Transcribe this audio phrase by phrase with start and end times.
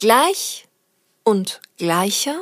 [0.00, 0.66] Gleich
[1.24, 2.40] und gleicher.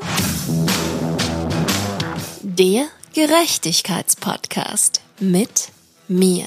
[2.41, 5.71] Der Gerechtigkeitspodcast mit
[6.07, 6.45] mir.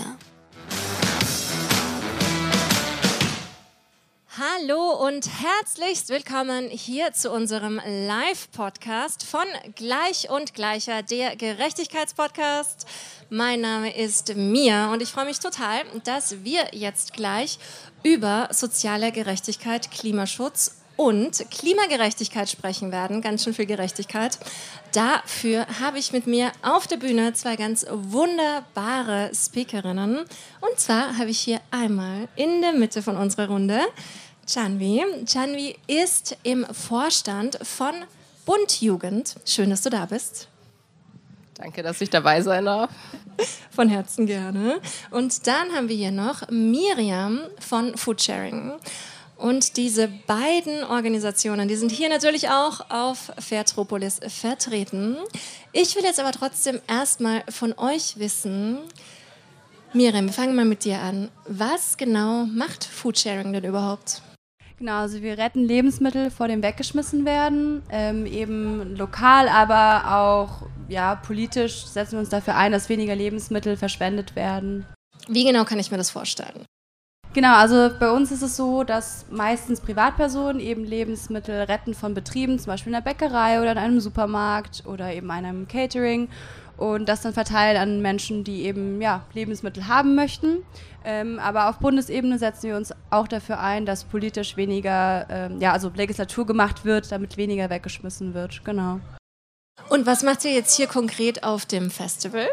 [4.38, 9.44] Hallo und herzlichst willkommen hier zu unserem Live-Podcast von
[9.76, 12.86] Gleich und Gleicher, der Gerechtigkeitspodcast.
[13.30, 17.60] Mein Name ist Mia und ich freue mich total, dass wir jetzt gleich
[18.02, 23.22] über soziale Gerechtigkeit, Klimaschutz und Klimagerechtigkeit sprechen werden.
[23.22, 24.38] Ganz schön viel Gerechtigkeit.
[24.92, 30.20] Dafür habe ich mit mir auf der Bühne zwei ganz wunderbare Speakerinnen.
[30.20, 33.80] Und zwar habe ich hier einmal in der Mitte von unserer Runde
[34.48, 35.04] Chanvi.
[35.26, 37.94] Chanvi ist im Vorstand von
[38.46, 39.38] Bundjugend.
[39.44, 40.50] Schön, dass du da bist.
[41.56, 42.92] Danke, dass ich dabei sein darf.
[43.72, 44.80] Von Herzen gerne.
[45.10, 48.74] Und dann haben wir hier noch Miriam von Foodsharing.
[49.42, 55.18] Und diese beiden Organisationen, die sind hier natürlich auch auf Fairtropolis vertreten.
[55.74, 58.78] Ich will jetzt aber trotzdem erstmal von euch wissen,
[59.94, 61.30] Miriam, wir fangen mal mit dir an.
[61.48, 64.22] Was genau macht Foodsharing denn überhaupt?
[64.78, 71.16] Genau, also wir retten Lebensmittel vor dem Weggeschmissen werden, ähm, eben lokal, aber auch ja,
[71.16, 74.86] politisch setzen wir uns dafür ein, dass weniger Lebensmittel verschwendet werden.
[75.28, 76.66] Wie genau kann ich mir das vorstellen?
[77.34, 82.60] Genau, also bei uns ist es so, dass meistens Privatpersonen eben Lebensmittel retten von Betrieben,
[82.60, 86.28] zum Beispiel in der Bäckerei oder in einem Supermarkt oder eben einem Catering
[86.76, 90.64] und das dann verteilen an Menschen, die eben ja, Lebensmittel haben möchten.
[91.06, 95.72] Ähm, aber auf Bundesebene setzen wir uns auch dafür ein, dass politisch weniger, ähm, ja,
[95.72, 98.66] also Legislatur gemacht wird, damit weniger weggeschmissen wird.
[98.66, 99.00] Genau.
[99.90, 102.48] Und was macht ihr jetzt hier konkret auf dem Festival?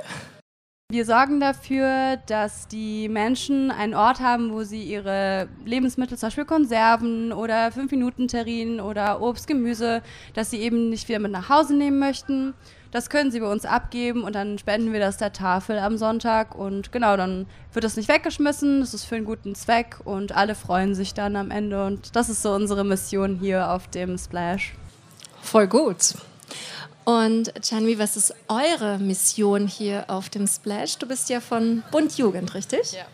[0.91, 6.47] Wir sorgen dafür, dass die Menschen einen Ort haben, wo sie ihre Lebensmittel, zum Beispiel
[6.47, 10.01] Konserven oder 5-Minuten-Terrinen oder Obst, Gemüse,
[10.33, 12.55] dass sie eben nicht wieder mit nach Hause nehmen möchten.
[12.91, 16.55] Das können sie bei uns abgeben und dann spenden wir das der Tafel am Sonntag.
[16.55, 17.45] Und genau, dann
[17.75, 21.37] wird das nicht weggeschmissen, das ist für einen guten Zweck und alle freuen sich dann
[21.37, 21.85] am Ende.
[21.85, 24.73] Und das ist so unsere Mission hier auf dem Splash.
[25.43, 26.15] Voll gut.
[27.09, 30.99] Und Chanvi, was ist eure Mission hier auf dem Splash?
[30.99, 32.93] Du bist ja von Bund Jugend, richtig?
[32.93, 33.07] Ja.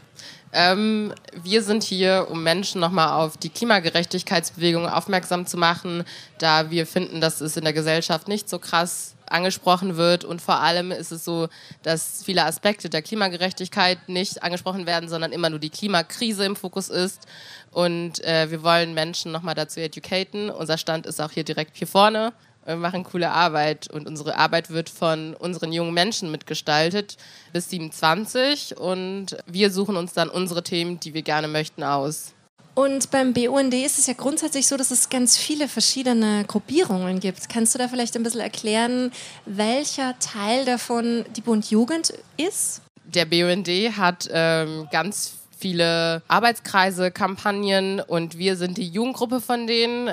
[0.52, 6.02] Ähm, wir sind hier, um Menschen nochmal auf die Klimagerechtigkeitsbewegung aufmerksam zu machen,
[6.38, 10.60] da wir finden, dass es in der Gesellschaft nicht so krass angesprochen wird und vor
[10.60, 11.48] allem ist es so,
[11.84, 16.88] dass viele Aspekte der Klimagerechtigkeit nicht angesprochen werden, sondern immer nur die Klimakrise im Fokus
[16.88, 17.28] ist
[17.70, 20.50] und äh, wir wollen Menschen nochmal dazu educaten.
[20.50, 22.32] Unser Stand ist auch hier direkt hier vorne
[22.64, 27.16] wir machen coole Arbeit und unsere Arbeit wird von unseren jungen Menschen mitgestaltet
[27.52, 32.32] bis 27 und wir suchen uns dann unsere Themen, die wir gerne möchten, aus.
[32.74, 37.48] Und beim BUND ist es ja grundsätzlich so, dass es ganz viele verschiedene Gruppierungen gibt.
[37.48, 39.12] Kannst du da vielleicht ein bisschen erklären,
[39.46, 42.82] welcher Teil davon die Bund Jugend ist?
[43.04, 50.10] Der BUND hat ähm, ganz viele Arbeitskreise, Kampagnen und wir sind die Jugendgruppe von denen.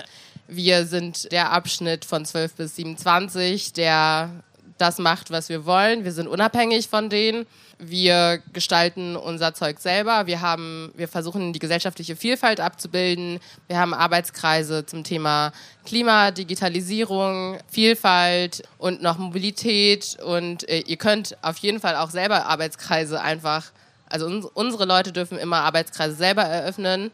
[0.54, 4.44] Wir sind der Abschnitt von 12 bis 27, der
[4.78, 6.04] das macht, was wir wollen.
[6.04, 7.46] Wir sind unabhängig von denen.
[7.80, 10.28] Wir gestalten unser Zeug selber.
[10.28, 13.40] Wir, haben, wir versuchen, die gesellschaftliche Vielfalt abzubilden.
[13.68, 15.54] Wir haben Arbeitskreise zum Thema
[15.86, 20.18] Klima, Digitalisierung, Vielfalt und noch Mobilität.
[20.22, 23.72] Und äh, ihr könnt auf jeden Fall auch selber Arbeitskreise einfach,
[24.10, 27.10] also uns, unsere Leute dürfen immer Arbeitskreise selber eröffnen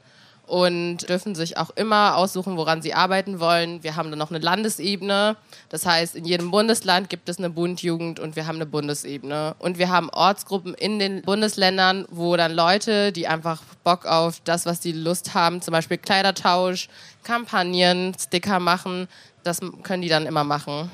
[0.47, 3.83] und dürfen sich auch immer aussuchen, woran sie arbeiten wollen.
[3.83, 5.35] Wir haben dann noch eine Landesebene.
[5.67, 9.55] Das heißt, in jedem Bundesland gibt es eine Bundjugend und wir haben eine Bundesebene.
[9.59, 14.65] Und wir haben Ortsgruppen in den Bundesländern, wo dann Leute, die einfach Bock auf das,
[14.65, 16.87] was sie Lust haben, zum Beispiel Kleidertausch,
[17.23, 19.09] Kampagnen, Sticker machen,
[19.43, 20.89] das können die dann immer machen.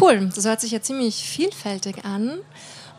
[0.00, 2.38] Cool, das hört sich ja ziemlich vielfältig an.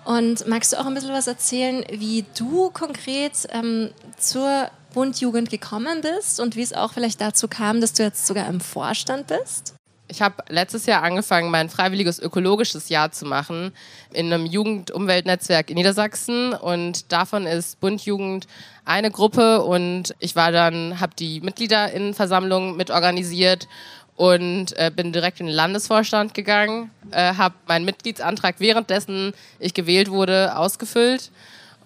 [0.03, 6.01] Und magst du auch ein bisschen was erzählen, wie du konkret ähm, zur Bundjugend gekommen
[6.01, 9.75] bist und wie es auch vielleicht dazu kam, dass du jetzt sogar im Vorstand bist?
[10.07, 13.73] Ich habe letztes Jahr angefangen, mein freiwilliges ökologisches Jahr zu machen
[14.11, 16.51] in einem Jugend-Umweltnetzwerk in Niedersachsen.
[16.53, 18.47] Und davon ist Bundjugend
[18.85, 19.61] eine Gruppe.
[19.61, 23.67] Und ich war dann, habe die Mitgliederinnenversammlung mit organisiert
[24.15, 30.09] und äh, bin direkt in den Landesvorstand gegangen, äh, habe meinen Mitgliedsantrag währenddessen ich gewählt
[30.09, 31.29] wurde ausgefüllt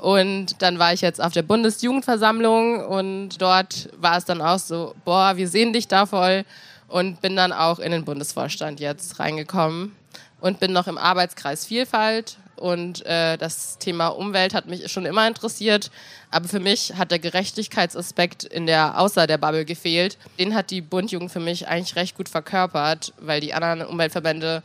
[0.02, 4.96] und dann war ich jetzt auf der Bundesjugendversammlung und dort war es dann auch so,
[5.06, 6.44] boah, wir sehen dich da voll
[6.88, 9.96] und bin dann auch in den Bundesvorstand jetzt reingekommen
[10.40, 15.28] und bin noch im Arbeitskreis Vielfalt und äh, das Thema Umwelt hat mich schon immer
[15.28, 15.92] interessiert.
[16.32, 20.18] Aber für mich hat der Gerechtigkeitsaspekt in der außer der Bubble gefehlt.
[20.40, 24.64] Den hat die Bundjugend für mich eigentlich recht gut verkörpert, weil die anderen Umweltverbände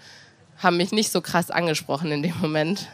[0.56, 2.86] haben mich nicht so krass angesprochen in dem Moment.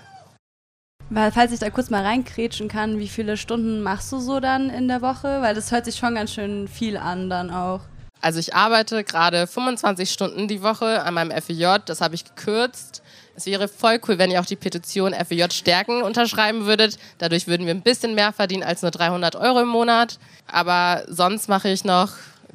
[1.11, 4.71] Weil, falls ich da kurz mal reinkrätschen kann, wie viele Stunden machst du so dann
[4.71, 5.43] in der Woche?
[5.43, 7.81] Weil das hört sich schon ganz schön viel an dann auch.
[8.23, 13.03] Also ich arbeite gerade 25 Stunden die Woche an meinem FEJ, das habe ich gekürzt.
[13.35, 16.99] Es wäre voll cool, wenn ihr auch die Petition FEJ stärken unterschreiben würdet.
[17.19, 20.19] Dadurch würden wir ein bisschen mehr verdienen als nur 300 Euro im Monat.
[20.47, 22.11] Aber sonst mache ich noch,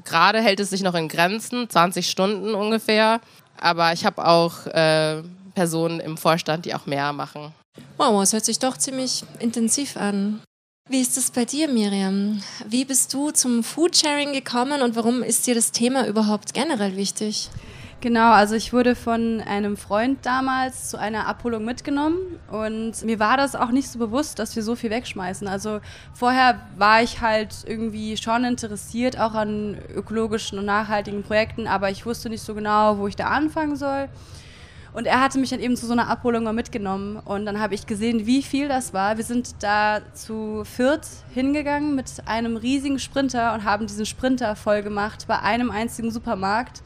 [0.06, 3.20] gerade hält es sich noch in Grenzen, 20 Stunden ungefähr.
[3.60, 5.24] Aber ich habe auch äh,
[5.56, 7.54] Personen im Vorstand, die auch mehr machen.
[7.98, 10.42] Wow, es hört sich doch ziemlich intensiv an.
[10.90, 12.42] Wie ist es bei dir, Miriam?
[12.66, 17.50] Wie bist du zum Foodsharing gekommen und warum ist dir das Thema überhaupt generell wichtig?
[18.00, 23.38] Genau, also ich wurde von einem Freund damals zu einer Abholung mitgenommen und mir war
[23.38, 25.48] das auch nicht so bewusst, dass wir so viel wegschmeißen.
[25.48, 25.80] Also
[26.14, 32.06] vorher war ich halt irgendwie schon interessiert, auch an ökologischen und nachhaltigen Projekten, aber ich
[32.06, 34.10] wusste nicht so genau, wo ich da anfangen soll.
[34.98, 37.18] Und er hatte mich dann eben zu so einer Abholung mal mitgenommen.
[37.18, 39.18] Und dann habe ich gesehen, wie viel das war.
[39.18, 44.82] Wir sind da zu viert hingegangen mit einem riesigen Sprinter und haben diesen Sprinter voll
[44.82, 46.82] gemacht bei einem einzigen Supermarkt.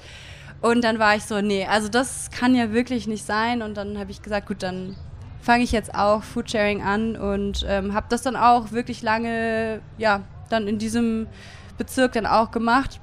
[0.60, 3.62] Und dann war ich so, nee, also das kann ja wirklich nicht sein.
[3.62, 4.98] Und dann habe ich gesagt, gut, dann
[5.42, 10.20] fange ich jetzt auch Foodsharing an und ähm, habe das dann auch wirklich lange, ja,
[10.50, 11.28] dann in diesem
[11.78, 13.00] Bezirk dann auch gemacht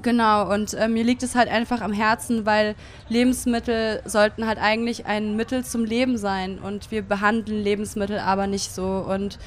[0.00, 2.74] Genau, und äh, mir liegt es halt einfach am Herzen, weil
[3.08, 8.74] Lebensmittel sollten halt eigentlich ein Mittel zum Leben sein und wir behandeln Lebensmittel aber nicht
[8.74, 9.04] so.
[9.06, 9.38] Und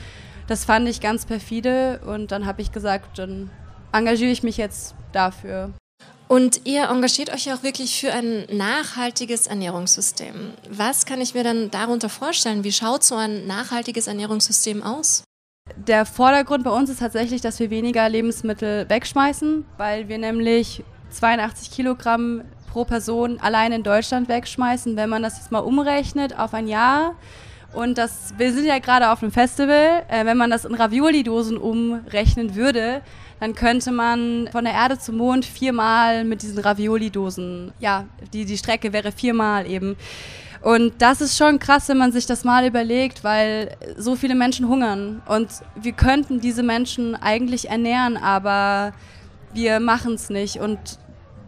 [0.48, 3.50] das fand ich ganz perfide und dann habe ich gesagt, dann
[3.92, 5.72] engagiere ich mich jetzt dafür.
[6.28, 10.54] Und ihr engagiert euch ja auch wirklich für ein nachhaltiges Ernährungssystem.
[10.70, 12.64] Was kann ich mir dann darunter vorstellen?
[12.64, 15.24] Wie schaut so ein nachhaltiges Ernährungssystem aus?
[15.88, 21.72] Der Vordergrund bei uns ist tatsächlich, dass wir weniger Lebensmittel wegschmeißen, weil wir nämlich 82
[21.72, 24.96] Kilogramm pro Person allein in Deutschland wegschmeißen.
[24.96, 27.16] Wenn man das jetzt mal umrechnet auf ein Jahr,
[27.74, 31.58] und das, wir sind ja gerade auf einem Festival, äh, wenn man das in Ravioli-Dosen
[31.58, 33.02] umrechnen würde,
[33.40, 38.58] dann könnte man von der Erde zum Mond viermal mit diesen Ravioli-Dosen, ja, die, die
[38.58, 39.98] Strecke wäre viermal eben.
[40.66, 44.68] Und das ist schon krass, wenn man sich das mal überlegt, weil so viele Menschen
[44.68, 48.92] hungern und wir könnten diese Menschen eigentlich ernähren, aber
[49.54, 50.58] wir machen es nicht.
[50.58, 50.80] Und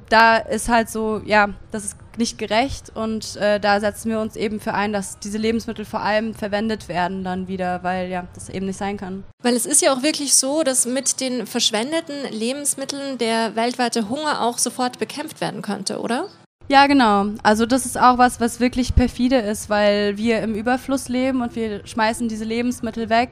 [0.10, 4.36] da ist halt so, ja, das ist nicht gerecht und äh, da setzen wir uns
[4.36, 8.50] eben für ein, dass diese Lebensmittel vor allem verwendet werden dann wieder, weil ja, das
[8.50, 9.24] eben nicht sein kann.
[9.42, 14.44] Weil es ist ja auch wirklich so, dass mit den verschwendeten Lebensmitteln der weltweite Hunger
[14.44, 16.28] auch sofort bekämpft werden könnte, oder?
[16.70, 17.28] Ja, genau.
[17.44, 21.56] Also das ist auch was, was wirklich perfide ist, weil wir im Überfluss leben und
[21.56, 23.30] wir schmeißen diese Lebensmittel weg,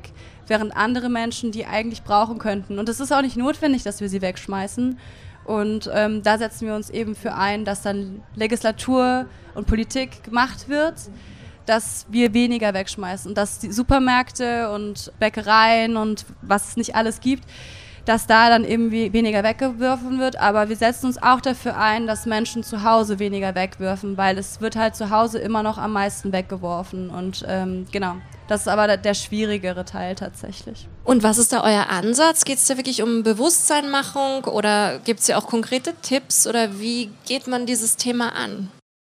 [0.48, 2.80] während andere Menschen die eigentlich brauchen könnten.
[2.80, 4.98] Und es ist auch nicht notwendig, dass wir sie wegschmeißen.
[5.44, 10.70] Und ähm, da setzen wir uns eben für ein, dass dann Legislatur und Politik gemacht
[10.70, 10.96] wird,
[11.66, 17.20] dass wir weniger wegschmeißen und dass die Supermärkte und Bäckereien und was es nicht alles
[17.20, 17.44] gibt,
[18.06, 20.40] dass da dann eben weniger weggeworfen wird.
[20.40, 24.62] Aber wir setzen uns auch dafür ein, dass Menschen zu Hause weniger wegwerfen, weil es
[24.62, 27.10] wird halt zu Hause immer noch am meisten weggeworfen.
[27.10, 28.16] Und ähm, genau,
[28.48, 30.88] das ist aber der schwierigere Teil tatsächlich.
[31.04, 32.46] Und was ist da euer Ansatz?
[32.46, 37.10] Geht es da wirklich um Bewusstseinmachung oder gibt es ja auch konkrete Tipps oder wie
[37.26, 38.70] geht man dieses Thema an?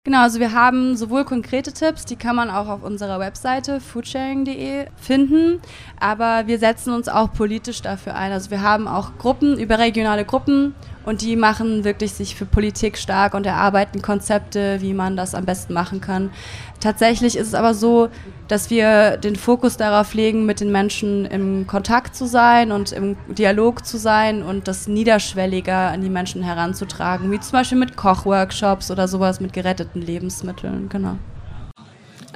[0.06, 4.86] Genau, also wir haben sowohl konkrete Tipps, die kann man auch auf unserer Webseite foodsharing.de
[4.96, 5.60] finden,
[6.00, 8.32] aber wir setzen uns auch politisch dafür ein.
[8.32, 13.34] Also wir haben auch Gruppen, überregionale Gruppen und die machen wirklich sich für Politik stark
[13.34, 16.32] und erarbeiten Konzepte, wie man das am besten machen kann.
[16.80, 18.10] Tatsächlich ist es aber so,
[18.48, 23.18] dass wir den Fokus darauf legen, mit den Menschen im Kontakt zu sein und im
[23.28, 28.92] Dialog zu sein und das niederschwelliger an die Menschen heranzutragen, wie zum Beispiel mit Kochworkshops
[28.92, 31.18] oder sowas mit geretteten Lebensmitteln, genau.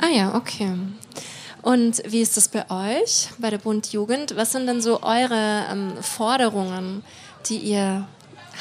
[0.02, 0.72] Ah ja, okay.
[1.62, 4.36] Und wie ist das bei euch, bei der Bund Jugend?
[4.38, 7.04] Was sind denn so eure ähm, Forderungen,
[7.48, 8.08] die ihr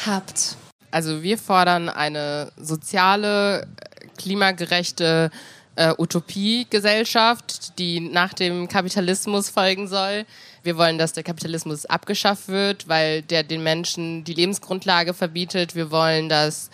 [0.06, 0.56] habt?
[0.90, 3.66] Also wir fordern eine soziale,
[4.16, 5.30] klimagerechte
[5.76, 10.24] äh, Utopiegesellschaft, die nach dem Kapitalismus folgen soll.
[10.62, 15.74] Wir wollen, dass der Kapitalismus abgeschafft wird, weil der den Menschen die Lebensgrundlage verbietet.
[15.74, 16.70] Wir wollen, dass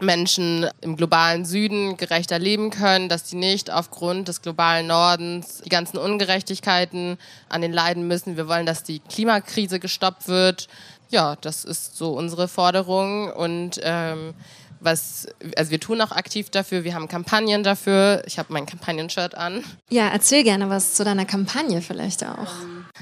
[0.00, 5.68] Menschen im globalen Süden gerechter leben können, dass sie nicht aufgrund des globalen Nordens die
[5.68, 7.18] ganzen Ungerechtigkeiten
[7.48, 8.36] an den leiden müssen.
[8.36, 10.68] Wir wollen, dass die Klimakrise gestoppt wird.
[11.10, 14.34] Ja, das ist so unsere Forderung und ähm,
[14.80, 15.26] was,
[15.56, 18.22] also wir tun auch aktiv dafür, wir haben Kampagnen dafür.
[18.26, 19.62] Ich habe mein Kampagnen-Shirt an.
[19.90, 22.48] Ja, erzähl gerne was zu deiner Kampagne vielleicht auch.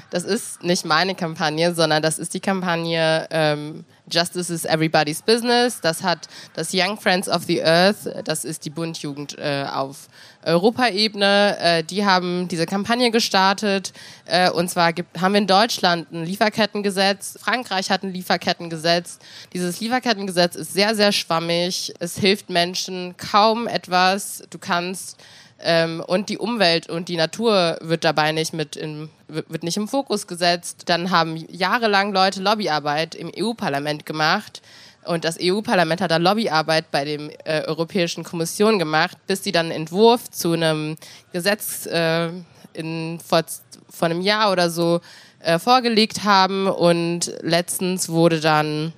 [0.09, 5.81] Das ist nicht meine Kampagne, sondern das ist die Kampagne ähm, Justice is Everybody's Business.
[5.81, 10.07] Das hat das Young Friends of the Earth, das ist die Bundjugend äh, auf
[10.43, 11.57] Europaebene.
[11.59, 13.93] Äh, die haben diese Kampagne gestartet.
[14.25, 17.37] Äh, und zwar gibt, haben wir in Deutschland ein Lieferkettengesetz.
[17.39, 19.19] Frankreich hat ein Lieferkettengesetz.
[19.53, 21.93] Dieses Lieferkettengesetz ist sehr, sehr schwammig.
[21.99, 24.43] Es hilft Menschen kaum etwas.
[24.49, 25.17] Du kannst
[25.61, 29.87] ähm, und die Umwelt und die Natur wird dabei nicht mit in, wird nicht im
[29.87, 30.83] Fokus gesetzt.
[30.85, 34.61] Dann haben jahrelang Leute Lobbyarbeit im EU-Parlament gemacht.
[35.05, 39.67] Und das EU-Parlament hat da Lobbyarbeit bei der äh, Europäischen Kommission gemacht, bis sie dann
[39.67, 40.97] einen Entwurf zu einem
[41.33, 42.29] Gesetz äh,
[42.73, 43.43] in, vor,
[43.89, 45.01] vor einem Jahr oder so
[45.39, 46.67] äh, vorgelegt haben.
[46.67, 48.93] Und letztens wurde dann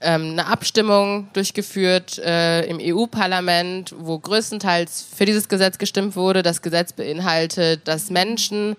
[0.00, 6.42] ähm, eine Abstimmung durchgeführt äh, im EU-Parlament, wo größtenteils für dieses Gesetz gestimmt wurde.
[6.42, 8.76] Das Gesetz beinhaltet, dass Menschen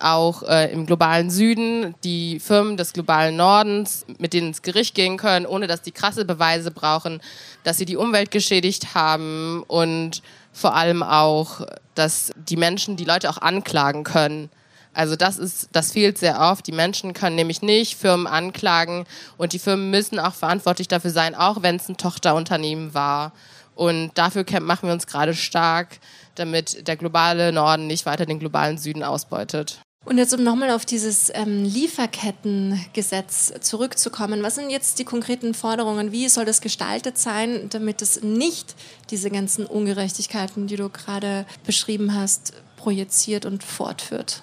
[0.00, 5.16] auch äh, im globalen Süden die Firmen des globalen Nordens mit denen ins Gericht gehen
[5.16, 7.20] können, ohne dass die krasse Beweise brauchen,
[7.62, 10.22] dass sie die Umwelt geschädigt haben und
[10.52, 14.50] vor allem auch, dass die Menschen die Leute auch anklagen können.
[14.94, 16.66] Also das ist, das fehlt sehr oft.
[16.66, 19.04] Die Menschen können nämlich nicht Firmen anklagen
[19.36, 23.32] und die Firmen müssen auch verantwortlich dafür sein, auch wenn es ein Tochterunternehmen war.
[23.74, 25.98] Und dafür machen wir uns gerade stark,
[26.36, 29.80] damit der globale Norden nicht weiter den globalen Süden ausbeutet.
[30.04, 36.12] Und jetzt, um nochmal auf dieses ähm, Lieferkettengesetz zurückzukommen, was sind jetzt die konkreten Forderungen?
[36.12, 38.74] Wie soll das gestaltet sein, damit es nicht
[39.10, 44.42] diese ganzen Ungerechtigkeiten, die du gerade beschrieben hast, projiziert und fortführt?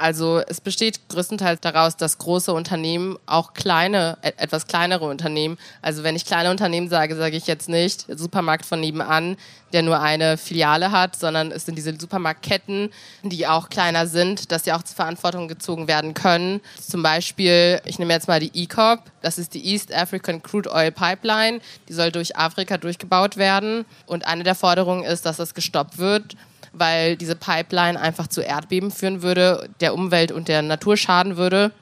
[0.00, 6.16] Also es besteht größtenteils daraus, dass große Unternehmen, auch kleine, etwas kleinere Unternehmen, also wenn
[6.16, 9.36] ich kleine Unternehmen sage, sage ich jetzt nicht Supermarkt von nebenan,
[9.74, 12.90] der nur eine Filiale hat, sondern es sind diese Supermarktketten,
[13.24, 16.62] die auch kleiner sind, dass sie auch zur Verantwortung gezogen werden können.
[16.80, 20.92] Zum Beispiel, ich nehme jetzt mal die ECOP, das ist die East African Crude Oil
[20.92, 23.84] Pipeline, die soll durch Afrika durchgebaut werden.
[24.06, 26.36] Und eine der Forderungen ist, dass das gestoppt wird
[26.72, 31.72] weil diese Pipeline einfach zu Erdbeben führen würde, der Umwelt und der Natur schaden würde.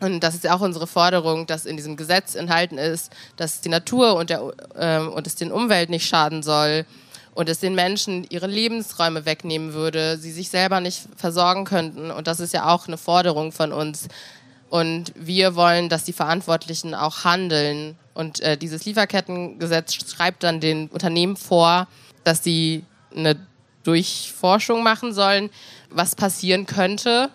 [0.00, 3.68] Und das ist ja auch unsere Forderung, dass in diesem Gesetz enthalten ist, dass die
[3.68, 6.84] Natur und, der, ähm, und es den Umwelt nicht schaden soll
[7.34, 12.10] und es den Menschen ihre Lebensräume wegnehmen würde, sie sich selber nicht versorgen könnten.
[12.10, 14.08] Und das ist ja auch eine Forderung von uns.
[14.68, 17.96] Und wir wollen, dass die Verantwortlichen auch handeln.
[18.14, 21.86] Und äh, dieses Lieferkettengesetz schreibt dann den Unternehmen vor,
[22.24, 23.36] dass sie eine
[23.84, 25.50] Durchforschung machen sollen,
[25.90, 27.30] was passieren könnte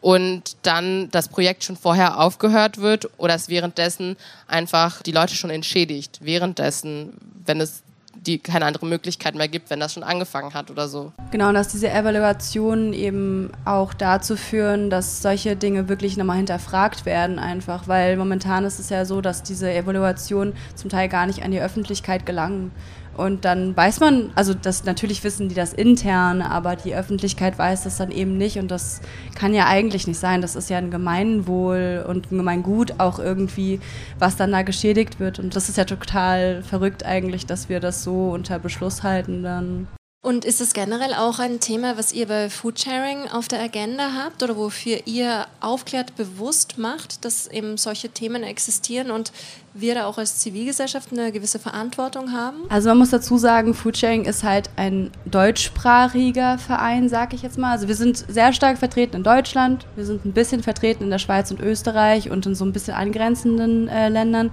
[0.00, 4.16] und dann das Projekt schon vorher aufgehört wird oder es währenddessen
[4.46, 6.18] einfach die Leute schon entschädigt.
[6.22, 7.14] Währenddessen,
[7.44, 7.82] wenn es
[8.26, 11.12] die keine andere Möglichkeit mehr gibt, wenn das schon angefangen hat oder so.
[11.30, 17.06] Genau, und dass diese Evaluationen eben auch dazu führen, dass solche Dinge wirklich nochmal hinterfragt
[17.06, 21.42] werden, einfach, weil momentan ist es ja so, dass diese Evaluationen zum Teil gar nicht
[21.42, 22.70] an die Öffentlichkeit gelangen.
[23.18, 27.82] Und dann weiß man, also das natürlich wissen die das intern, aber die Öffentlichkeit weiß
[27.82, 29.00] das dann eben nicht und das
[29.34, 30.40] kann ja eigentlich nicht sein.
[30.40, 33.80] Das ist ja ein Gemeinwohl und ein Gemeingut auch irgendwie,
[34.20, 35.40] was dann da geschädigt wird.
[35.40, 39.88] Und das ist ja total verrückt eigentlich, dass wir das so unter Beschluss halten dann.
[40.20, 44.42] Und ist es generell auch ein Thema, was ihr bei Foodsharing auf der Agenda habt
[44.42, 49.30] oder wofür ihr aufklärt, bewusst macht, dass eben solche Themen existieren und
[49.74, 52.56] wir da auch als Zivilgesellschaft eine gewisse Verantwortung haben?
[52.68, 57.70] Also man muss dazu sagen, Foodsharing ist halt ein deutschsprachiger Verein, sag ich jetzt mal.
[57.70, 61.20] Also wir sind sehr stark vertreten in Deutschland, wir sind ein bisschen vertreten in der
[61.20, 64.50] Schweiz und Österreich und in so ein bisschen angrenzenden äh, Ländern.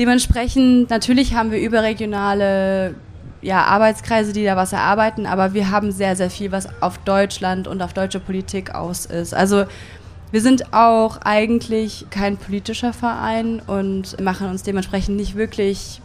[0.00, 2.96] Dementsprechend, natürlich haben wir überregionale
[3.44, 7.68] ja, Arbeitskreise, die da was erarbeiten, aber wir haben sehr, sehr viel, was auf Deutschland
[7.68, 9.34] und auf deutsche Politik aus ist.
[9.34, 9.66] Also
[10.32, 16.00] wir sind auch eigentlich kein politischer Verein und machen uns dementsprechend nicht wirklich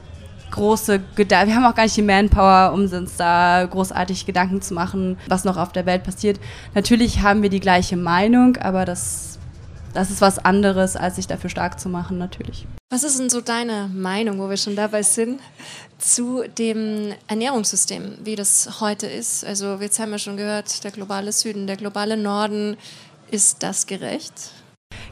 [0.51, 1.47] große Gedanken.
[1.47, 5.45] Wir haben auch gar nicht die Manpower, um uns da großartig Gedanken zu machen, was
[5.45, 6.39] noch auf der Welt passiert.
[6.75, 9.38] Natürlich haben wir die gleiche Meinung, aber das,
[9.93, 12.65] das ist was anderes, als sich dafür stark zu machen, natürlich.
[12.91, 15.39] Was ist denn so deine Meinung, wo wir schon dabei sind,
[15.97, 19.45] zu dem Ernährungssystem, wie das heute ist?
[19.45, 22.77] Also jetzt haben wir schon gehört, der globale Süden, der globale Norden,
[23.31, 24.33] ist das gerecht?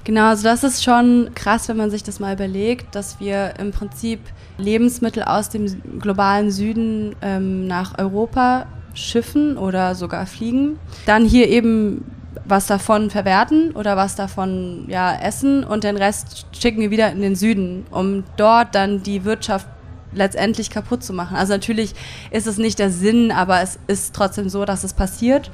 [0.03, 3.71] Genau, also das ist schon krass, wenn man sich das mal überlegt, dass wir im
[3.71, 4.21] Prinzip
[4.57, 10.79] Lebensmittel aus dem globalen Süden ähm, nach Europa schiffen oder sogar fliegen.
[11.05, 12.05] Dann hier eben
[12.45, 17.21] was davon verwerten oder was davon ja essen und den Rest schicken wir wieder in
[17.21, 19.67] den Süden, um dort dann die Wirtschaft
[20.13, 21.35] letztendlich kaputt zu machen.
[21.37, 21.93] Also natürlich
[22.31, 25.51] ist es nicht der Sinn, aber es ist trotzdem so, dass es passiert.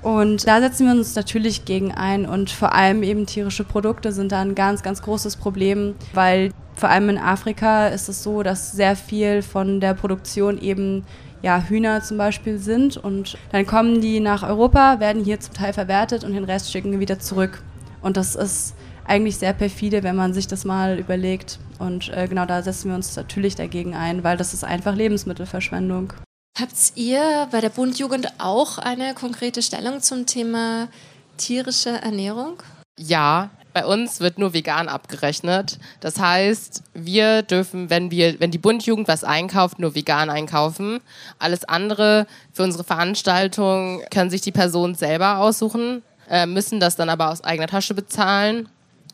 [0.00, 4.30] Und da setzen wir uns natürlich gegen ein und vor allem eben tierische Produkte sind
[4.30, 8.70] da ein ganz, ganz großes Problem, weil vor allem in Afrika ist es so, dass
[8.70, 11.04] sehr viel von der Produktion eben
[11.42, 15.72] ja, Hühner zum Beispiel sind und dann kommen die nach Europa, werden hier zum Teil
[15.72, 17.62] verwertet und den Rest schicken wir wieder zurück.
[18.02, 21.58] Und das ist eigentlich sehr perfide, wenn man sich das mal überlegt.
[21.78, 26.12] Und äh, genau da setzen wir uns natürlich dagegen ein, weil das ist einfach Lebensmittelverschwendung.
[26.58, 30.88] Habt ihr bei der Bundjugend auch eine konkrete Stellung zum Thema
[31.36, 32.62] tierische Ernährung?
[32.98, 35.78] Ja, bei uns wird nur vegan abgerechnet.
[36.00, 41.00] Das heißt, wir dürfen, wenn wir, wenn die Bundjugend was einkauft, nur vegan einkaufen.
[41.38, 47.08] Alles andere für unsere Veranstaltung können sich die Personen selber aussuchen, äh, müssen das dann
[47.08, 48.68] aber aus eigener Tasche bezahlen.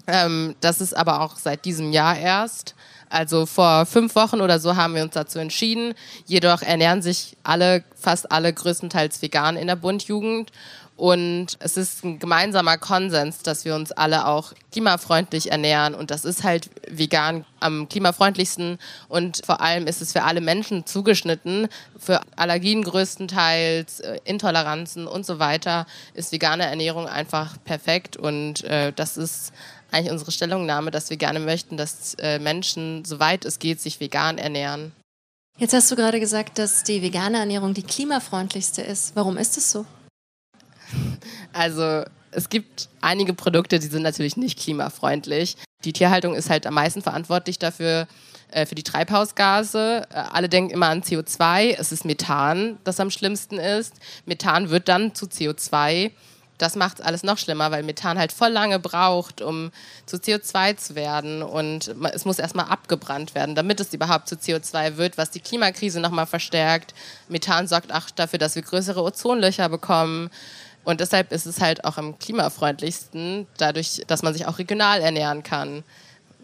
[0.07, 2.75] Ähm, das ist aber auch seit diesem Jahr erst.
[3.15, 5.95] Also vor fünf Wochen oder so haben wir uns dazu entschieden.
[6.27, 10.51] Jedoch ernähren sich alle, fast alle größtenteils vegan in der Bundjugend.
[10.97, 15.95] Und es ist ein gemeinsamer Konsens, dass wir uns alle auch klimafreundlich ernähren.
[15.95, 18.79] Und das ist halt vegan am klimafreundlichsten.
[19.09, 21.69] Und vor allem ist es für alle Menschen zugeschnitten.
[21.99, 28.17] Für Allergien größtenteils, äh, Intoleranzen und so weiter ist vegane Ernährung einfach perfekt.
[28.17, 29.53] Und äh, das ist
[29.91, 34.39] eigentlich unsere Stellungnahme, dass wir gerne möchten, dass äh, Menschen, soweit es geht, sich vegan
[34.39, 34.93] ernähren.
[35.59, 39.15] Jetzt hast du gerade gesagt, dass die vegane Ernährung die klimafreundlichste ist.
[39.15, 39.87] Warum ist es so?
[41.55, 45.57] Also es gibt einige Produkte, die sind natürlich nicht klimafreundlich.
[45.85, 48.09] Die Tierhaltung ist halt am meisten verantwortlich dafür,
[48.51, 50.07] äh, für die Treibhausgase.
[50.11, 51.77] Äh, alle denken immer an CO2.
[51.79, 53.95] Es ist Methan, das am schlimmsten ist.
[54.27, 56.11] Methan wird dann zu CO2
[56.59, 59.73] das macht alles noch schlimmer, weil Methan halt voll lange braucht, um
[60.07, 61.43] zu CO2 zu werden.
[61.43, 66.01] Und es muss erstmal abgebrannt werden, damit es überhaupt zu CO2 wird, was die Klimakrise
[66.01, 66.95] nochmal verstärkt.
[67.29, 70.31] Methan sorgt auch dafür, dass wir größere Ozonlöcher bekommen.
[70.85, 75.43] Und deshalb ist es halt auch am klimafreundlichsten, dadurch, dass man sich auch regional ernähren
[75.43, 75.83] kann.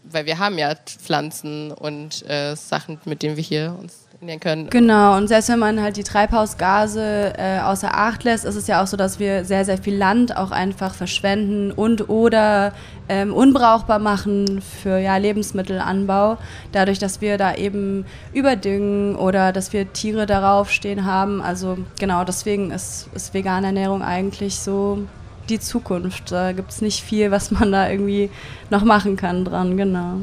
[0.02, 4.70] Weil wir haben ja Pflanzen und äh, Sachen, mit denen wir hier uns ernähren können.
[4.70, 8.82] Genau, und selbst wenn man halt die Treibhausgase äh, außer Acht lässt, ist es ja
[8.82, 12.72] auch so, dass wir sehr, sehr viel Land auch einfach verschwenden und oder
[13.08, 16.38] ähm, unbrauchbar machen für ja, Lebensmittelanbau,
[16.72, 21.40] dadurch, dass wir da eben überdüngen oder dass wir Tiere darauf stehen haben.
[21.40, 25.06] Also genau, deswegen ist, ist vegane Ernährung eigentlich so
[25.48, 26.30] die Zukunft.
[26.30, 28.30] Da gibt es nicht viel, was man da irgendwie
[28.70, 30.20] noch machen kann dran, genau.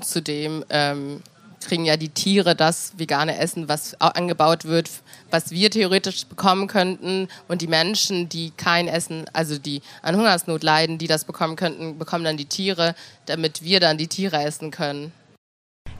[0.00, 1.20] Zudem ähm,
[1.64, 4.90] kriegen ja die Tiere das vegane Essen, was angebaut wird,
[5.30, 7.28] was wir theoretisch bekommen könnten.
[7.48, 11.98] Und die Menschen, die kein Essen, also die an Hungersnot leiden, die das bekommen könnten,
[11.98, 12.94] bekommen dann die Tiere,
[13.26, 15.12] damit wir dann die Tiere essen können.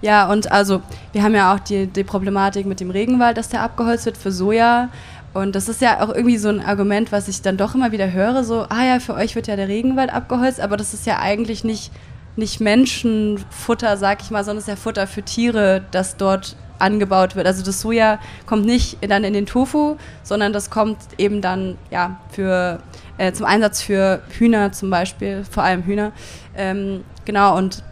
[0.01, 3.63] Ja, und also wir haben ja auch die, die Problematik mit dem Regenwald, dass der
[3.63, 4.91] abgeholzt wird für Soja.
[5.33, 8.13] Und das ist ja auch irgendwie so ein Argument, was ich dann doch immer wieder
[8.13, 11.19] höre, so, ah ja, für euch wird ja der Regenwald abgeholzt, aber das ist ja
[11.19, 11.91] eigentlich nicht
[12.37, 17.37] nicht Menschenfutter, sag ich mal, sondern es ist ja Futter für Tiere, das dort angebaut
[17.37, 17.47] wird.
[17.47, 22.21] Also das Soja kommt nicht dann in den Tofu, sondern das kommt eben dann ja
[22.31, 22.81] für
[23.19, 26.13] äh, zum Einsatz für Hühner zum Beispiel, vor allem Hühner.
[26.57, 27.83] Ähm, genau und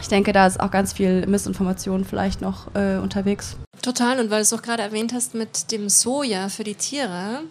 [0.00, 3.56] ich denke, da ist auch ganz viel Missinformation vielleicht noch äh, unterwegs.
[3.82, 7.42] Total und weil du es auch gerade erwähnt hast mit dem Soja für die Tiere.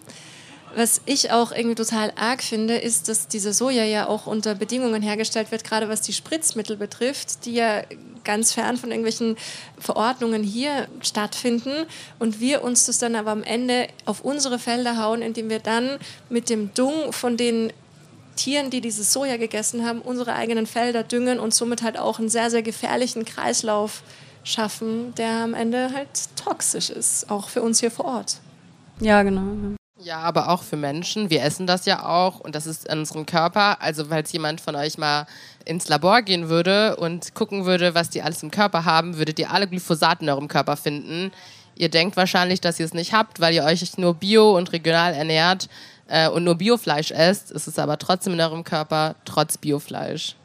[0.76, 5.00] Was ich auch irgendwie total arg finde, ist, dass diese Soja ja auch unter Bedingungen
[5.00, 7.82] hergestellt wird, gerade was die Spritzmittel betrifft, die ja
[8.24, 9.38] ganz fern von irgendwelchen
[9.78, 11.86] Verordnungen hier stattfinden
[12.18, 15.96] und wir uns das dann aber am Ende auf unsere Felder hauen, indem wir dann
[16.28, 17.72] mit dem Dung von den
[18.36, 22.28] Tieren, die dieses Soja gegessen haben, unsere eigenen Felder düngen und somit halt auch einen
[22.28, 24.02] sehr, sehr gefährlichen Kreislauf
[24.44, 28.40] schaffen, der am Ende halt toxisch ist, auch für uns hier vor Ort.
[29.00, 29.75] Ja, genau.
[29.98, 31.30] Ja, aber auch für Menschen.
[31.30, 33.80] Wir essen das ja auch und das ist in unserem Körper.
[33.80, 35.26] Also, falls jemand von euch mal
[35.64, 39.50] ins Labor gehen würde und gucken würde, was die alles im Körper haben, würdet ihr
[39.50, 41.32] alle Glyphosat in eurem Körper finden.
[41.76, 45.14] Ihr denkt wahrscheinlich, dass ihr es nicht habt, weil ihr euch nur bio und regional
[45.14, 45.68] ernährt
[46.08, 47.50] äh, und nur Biofleisch esst.
[47.50, 50.36] Es ist aber trotzdem in eurem Körper trotz Biofleisch.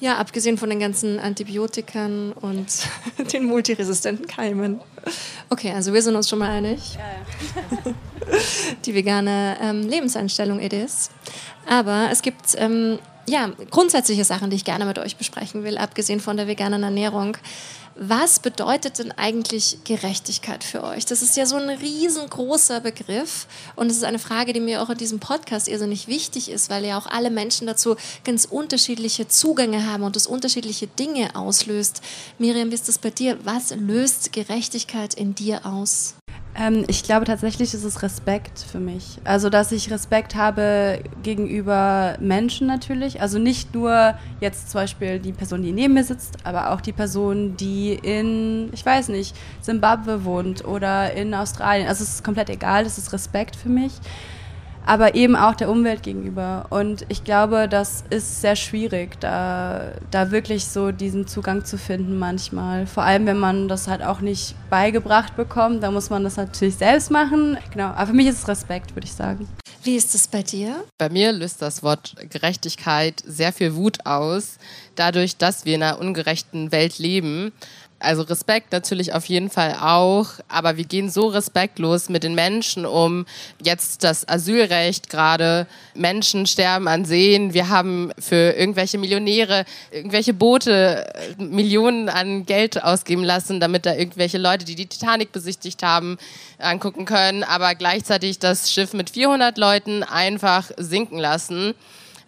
[0.00, 2.66] Ja, abgesehen von den ganzen Antibiotikern und
[3.32, 4.80] den multiresistenten Keimen.
[5.50, 6.94] Okay, also wir sind uns schon mal einig.
[6.94, 7.94] Ja, ja.
[8.84, 11.10] Die vegane ähm, Lebenseinstellung it is.
[11.66, 16.20] Aber es gibt ähm, ja, grundsätzliche Sachen, die ich gerne mit euch besprechen will, abgesehen
[16.20, 17.36] von der veganen Ernährung.
[17.96, 21.06] Was bedeutet denn eigentlich Gerechtigkeit für euch?
[21.06, 24.90] Das ist ja so ein riesengroßer Begriff und es ist eine Frage, die mir auch
[24.90, 29.86] in diesem Podcast irrsinnig wichtig ist, weil ja auch alle Menschen dazu ganz unterschiedliche Zugänge
[29.86, 32.00] haben und das unterschiedliche Dinge auslöst.
[32.38, 33.38] Miriam, wie ist das bei dir?
[33.44, 36.14] Was löst Gerechtigkeit in dir aus?
[36.56, 39.18] Ähm, ich glaube tatsächlich ist es Respekt für mich.
[39.24, 43.20] Also, dass ich Respekt habe gegenüber Menschen natürlich.
[43.20, 46.92] Also nicht nur jetzt zum Beispiel die Person, die neben mir sitzt, aber auch die
[46.92, 51.88] Person, die in, ich weiß nicht, Simbabwe wohnt oder in Australien.
[51.88, 53.92] Also es ist komplett egal, das ist Respekt für mich
[54.86, 56.66] aber eben auch der Umwelt gegenüber.
[56.70, 62.18] Und ich glaube, das ist sehr schwierig, da, da wirklich so diesen Zugang zu finden
[62.18, 62.86] manchmal.
[62.86, 66.76] Vor allem, wenn man das halt auch nicht beigebracht bekommt, da muss man das natürlich
[66.76, 67.56] selbst machen.
[67.72, 69.48] Genau, aber für mich ist es Respekt, würde ich sagen.
[69.84, 70.82] Wie ist es bei dir?
[70.96, 74.56] Bei mir löst das Wort Gerechtigkeit sehr viel Wut aus,
[74.94, 77.52] dadurch, dass wir in einer ungerechten Welt leben
[78.04, 82.86] also Respekt natürlich auf jeden Fall auch, aber wir gehen so respektlos mit den Menschen
[82.86, 83.26] um.
[83.60, 91.12] Jetzt das Asylrecht gerade, Menschen sterben an Seen, wir haben für irgendwelche Millionäre irgendwelche Boote
[91.38, 96.18] Millionen an Geld ausgeben lassen, damit da irgendwelche Leute, die die Titanic besichtigt haben,
[96.58, 101.74] angucken können, aber gleichzeitig das Schiff mit 400 Leuten einfach sinken lassen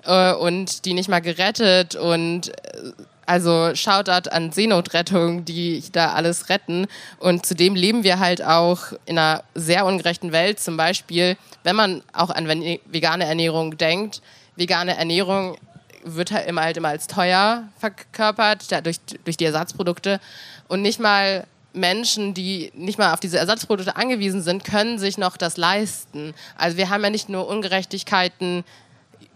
[0.05, 2.93] äh, und die nicht mal gerettet und äh,
[3.27, 6.87] also Shoutout an Seenotrettung, die da alles retten.
[7.19, 10.61] Und zudem leben wir halt auch in einer sehr ungerechten Welt.
[10.61, 14.23] Zum Beispiel, wenn man auch an vegane Ernährung denkt.
[14.55, 15.59] Vegane Ernährung
[16.05, 20.21] wird halt immer, halt immer als teuer verkörpert durch, durch die Ersatzprodukte.
[20.69, 25.37] Und nicht mal Menschen, die nicht mal auf diese Ersatzprodukte angewiesen sind, können sich noch
[25.37, 26.33] das leisten.
[26.57, 28.65] Also wir haben ja nicht nur Ungerechtigkeiten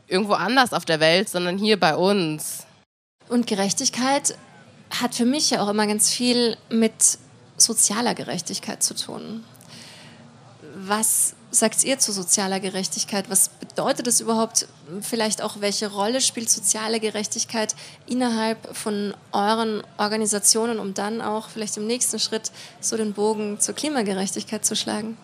[0.08, 2.66] irgendwo anders auf der Welt, sondern hier bei uns.
[3.30, 4.36] Und Gerechtigkeit
[4.90, 6.92] hat für mich ja auch immer ganz viel mit
[7.56, 9.44] sozialer Gerechtigkeit zu tun.
[10.74, 13.30] Was sagt ihr zu sozialer Gerechtigkeit?
[13.30, 14.66] Was bedeutet es überhaupt?
[15.00, 21.76] Vielleicht auch, welche Rolle spielt soziale Gerechtigkeit innerhalb von euren Organisationen, um dann auch vielleicht
[21.76, 25.16] im nächsten Schritt so den Bogen zur Klimagerechtigkeit zu schlagen?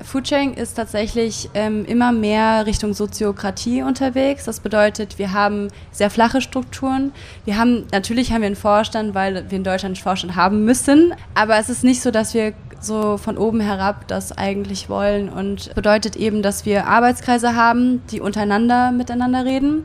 [0.00, 4.44] Foodsharing ist tatsächlich ähm, immer mehr Richtung Soziokratie unterwegs.
[4.44, 7.12] Das bedeutet, wir haben sehr flache Strukturen.
[7.44, 11.12] Wir haben, natürlich haben wir einen Vorstand, weil wir in Deutschland einen Vorstand haben müssen.
[11.34, 15.74] Aber es ist nicht so, dass wir so von oben herab das eigentlich wollen und
[15.74, 19.84] bedeutet eben, dass wir Arbeitskreise haben, die untereinander miteinander reden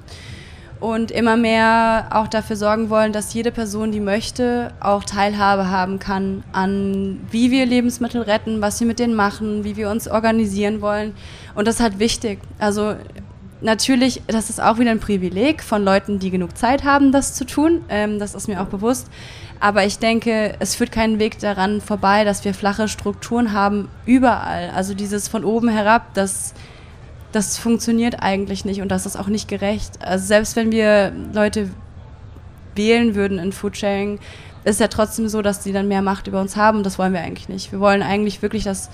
[0.79, 5.99] und immer mehr auch dafür sorgen wollen, dass jede Person, die möchte, auch Teilhabe haben
[5.99, 10.81] kann an, wie wir Lebensmittel retten, was wir mit denen machen, wie wir uns organisieren
[10.81, 11.13] wollen.
[11.55, 12.39] Und das ist halt wichtig.
[12.59, 12.95] Also
[13.61, 17.45] natürlich, das ist auch wieder ein Privileg von Leuten, die genug Zeit haben, das zu
[17.45, 17.83] tun.
[17.89, 19.07] Ähm, das ist mir auch bewusst.
[19.59, 24.71] Aber ich denke, es führt keinen Weg daran vorbei, dass wir flache Strukturen haben überall.
[24.75, 26.53] Also dieses von oben herab, das
[27.35, 30.01] das funktioniert eigentlich nicht und das ist auch nicht gerecht.
[30.01, 31.69] Also selbst wenn wir Leute
[32.75, 34.19] wählen würden in Foodsharing,
[34.63, 36.81] ist ja trotzdem so, dass sie dann mehr Macht über uns haben.
[36.81, 37.73] Das wollen wir eigentlich nicht.
[37.73, 38.89] Wir wollen eigentlich wirklich, dass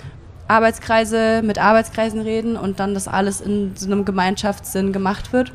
[0.48, 5.54] Arbeitskreise mit Arbeitskreisen reden und dann das alles in so einem Gemeinschaftssinn gemacht wird.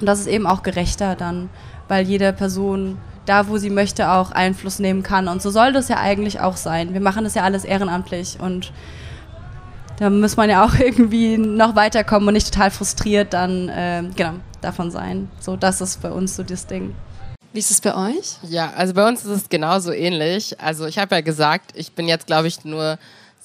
[0.00, 1.48] Und das ist eben auch gerechter dann,
[1.86, 5.28] weil jede Person da, wo sie möchte, auch Einfluss nehmen kann.
[5.28, 6.94] Und so soll das ja eigentlich auch sein.
[6.94, 8.72] Wir machen das ja alles ehrenamtlich und
[9.98, 14.34] da muss man ja auch irgendwie noch weiterkommen und nicht total frustriert dann äh, genau
[14.60, 15.30] davon sein.
[15.40, 16.94] So, das ist bei uns so das Ding.
[17.52, 18.36] Wie ist es bei euch?
[18.42, 20.60] Ja, also bei uns ist es genauso ähnlich.
[20.60, 22.98] Also ich habe ja gesagt, ich bin jetzt, glaube ich, nur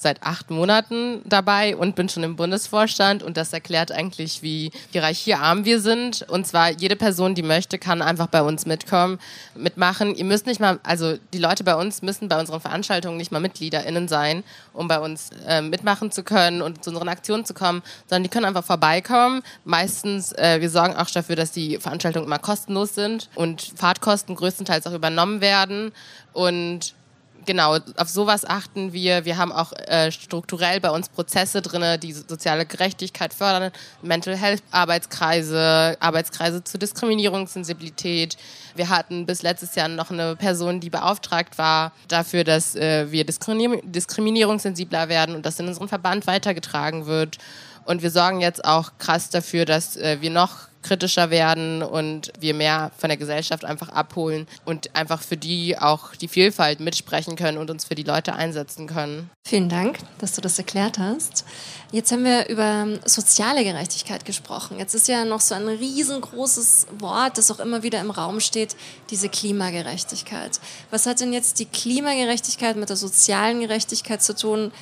[0.04, 5.64] seit acht Monaten dabei und bin schon im Bundesvorstand und das erklärt eigentlich, wie hierarchiearm
[5.64, 6.22] wir sind.
[6.28, 9.18] Und zwar jede Person, die möchte, kann einfach bei uns mitkommen,
[9.56, 10.14] mitmachen.
[10.14, 13.40] Ihr müsst nicht mal, also die Leute bei uns müssen bei unseren Veranstaltungen nicht mal
[13.40, 17.82] MitgliederInnen sein, um bei uns äh, mitmachen zu können und zu unseren Aktionen zu kommen,
[18.06, 19.42] sondern die können einfach vorbeikommen.
[19.64, 24.86] Meistens, äh, wir sorgen auch dafür, dass die Veranstaltungen immer kostenlos sind und Fahrtkosten größtenteils
[24.86, 25.92] auch übernommen werden.
[26.34, 26.94] Und
[27.44, 29.24] genau, auf sowas achten wir.
[29.24, 34.62] Wir haben auch äh, strukturell bei uns Prozesse drin, die soziale Gerechtigkeit fördern, Mental Health
[34.70, 38.36] Arbeitskreise, Arbeitskreise zur Diskriminierungssensibilität.
[38.74, 43.24] Wir hatten bis letztes Jahr noch eine Person, die beauftragt war dafür, dass äh, wir
[43.24, 47.38] diskriminierungssensibler werden und das in unserem Verband weitergetragen wird.
[47.84, 52.54] Und wir sorgen jetzt auch krass dafür, dass äh, wir noch kritischer werden und wir
[52.54, 57.58] mehr von der Gesellschaft einfach abholen und einfach für die auch die Vielfalt mitsprechen können
[57.58, 59.30] und uns für die Leute einsetzen können.
[59.44, 61.44] Vielen Dank, dass du das erklärt hast.
[61.90, 64.78] Jetzt haben wir über soziale Gerechtigkeit gesprochen.
[64.78, 68.76] Jetzt ist ja noch so ein riesengroßes Wort, das auch immer wieder im Raum steht,
[69.10, 70.60] diese Klimagerechtigkeit.
[70.90, 74.72] Was hat denn jetzt die Klimagerechtigkeit mit der sozialen Gerechtigkeit zu tun?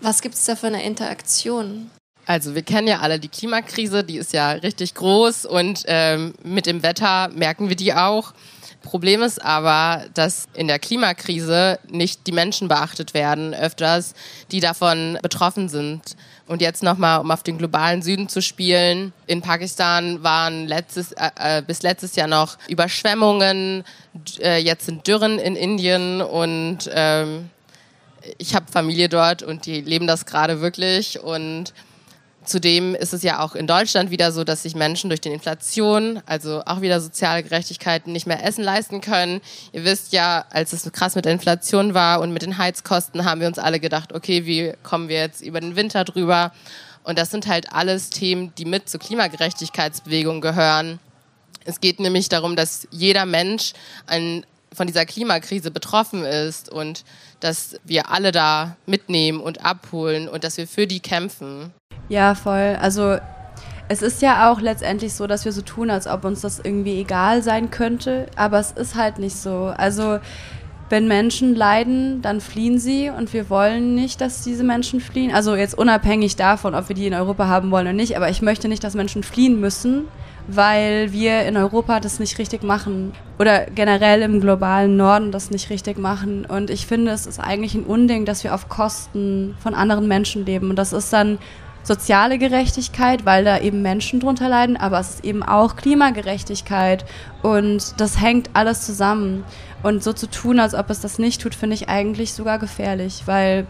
[0.00, 1.90] Was gibt es da für eine Interaktion?
[2.26, 6.66] Also wir kennen ja alle die Klimakrise, die ist ja richtig groß und ähm, mit
[6.66, 8.34] dem Wetter merken wir die auch.
[8.82, 14.14] Problem ist aber, dass in der Klimakrise nicht die Menschen beachtet werden, öfters,
[14.50, 16.16] die davon betroffen sind.
[16.46, 19.12] Und jetzt nochmal, um auf den globalen Süden zu spielen.
[19.26, 23.82] In Pakistan waren letztes, äh, äh, bis letztes Jahr noch Überschwemmungen,
[24.40, 27.50] äh, jetzt sind Dürren in Indien und ähm,
[28.38, 31.20] ich habe Familie dort und die leben das gerade wirklich.
[31.20, 31.72] Und
[32.46, 36.22] Zudem ist es ja auch in Deutschland wieder so, dass sich Menschen durch die Inflation,
[36.26, 39.40] also auch wieder soziale Gerechtigkeiten, nicht mehr Essen leisten können.
[39.72, 43.24] Ihr wisst ja, als es so krass mit der Inflation war und mit den Heizkosten,
[43.24, 46.52] haben wir uns alle gedacht, okay, wie kommen wir jetzt über den Winter drüber?
[47.02, 51.00] Und das sind halt alles Themen, die mit zur Klimagerechtigkeitsbewegung gehören.
[51.64, 53.72] Es geht nämlich darum, dass jeder Mensch
[54.06, 57.04] ein, von dieser Klimakrise betroffen ist und
[57.46, 61.72] dass wir alle da mitnehmen und abholen und dass wir für die kämpfen.
[62.08, 62.76] Ja, voll.
[62.80, 63.16] Also
[63.88, 67.00] es ist ja auch letztendlich so, dass wir so tun, als ob uns das irgendwie
[67.00, 69.72] egal sein könnte, aber es ist halt nicht so.
[69.76, 70.18] Also
[70.88, 75.32] wenn Menschen leiden, dann fliehen sie und wir wollen nicht, dass diese Menschen fliehen.
[75.32, 78.42] Also jetzt unabhängig davon, ob wir die in Europa haben wollen oder nicht, aber ich
[78.42, 80.08] möchte nicht, dass Menschen fliehen müssen,
[80.48, 85.70] weil wir in Europa das nicht richtig machen oder generell im globalen Norden das nicht
[85.70, 86.44] richtig machen.
[86.46, 90.46] Und ich finde, es ist eigentlich ein Unding, dass wir auf Kosten von anderen Menschen
[90.46, 90.70] leben.
[90.70, 91.38] Und das ist dann
[91.82, 97.04] soziale Gerechtigkeit, weil da eben Menschen drunter leiden, aber es ist eben auch Klimagerechtigkeit
[97.42, 99.44] und das hängt alles zusammen.
[99.82, 103.22] Und so zu tun, als ob es das nicht tut, finde ich eigentlich sogar gefährlich,
[103.26, 103.66] weil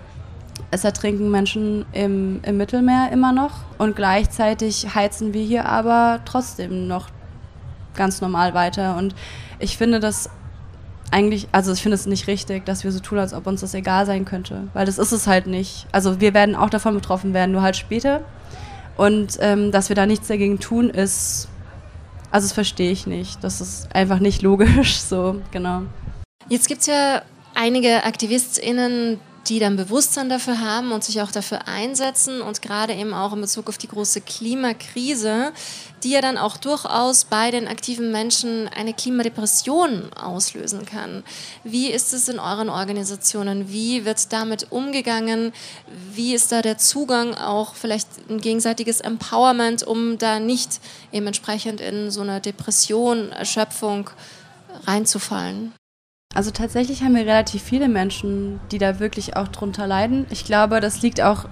[0.70, 6.86] es ertrinken Menschen im, im Mittelmeer immer noch und gleichzeitig heizen wir hier aber trotzdem
[6.88, 7.08] noch
[7.94, 8.96] ganz normal weiter.
[8.96, 9.14] Und
[9.58, 10.30] ich finde das
[11.10, 13.74] eigentlich, also ich finde es nicht richtig, dass wir so tun, als ob uns das
[13.74, 15.86] egal sein könnte, weil das ist es halt nicht.
[15.92, 18.22] Also wir werden auch davon betroffen werden, nur halt später.
[18.96, 21.48] Und ähm, dass wir da nichts dagegen tun, ist,
[22.30, 23.42] also das verstehe ich nicht.
[23.44, 25.82] Das ist einfach nicht logisch, so, genau.
[26.48, 27.22] Jetzt gibt es ja
[27.54, 33.14] einige AktivistInnen, die dann Bewusstsein dafür haben und sich auch dafür einsetzen und gerade eben
[33.14, 35.52] auch in Bezug auf die große Klimakrise,
[36.02, 41.22] die ja dann auch durchaus bei den aktiven Menschen eine Klimadepression auslösen kann.
[41.64, 43.70] Wie ist es in euren Organisationen?
[43.70, 45.52] Wie wird damit umgegangen?
[46.12, 50.80] Wie ist da der Zugang auch vielleicht ein gegenseitiges Empowerment, um da nicht
[51.12, 54.10] eben entsprechend in so eine Depression, Erschöpfung
[54.86, 55.72] reinzufallen?
[56.36, 60.26] Also tatsächlich haben wir relativ viele Menschen, die da wirklich auch drunter leiden.
[60.28, 61.46] Ich glaube, das liegt auch,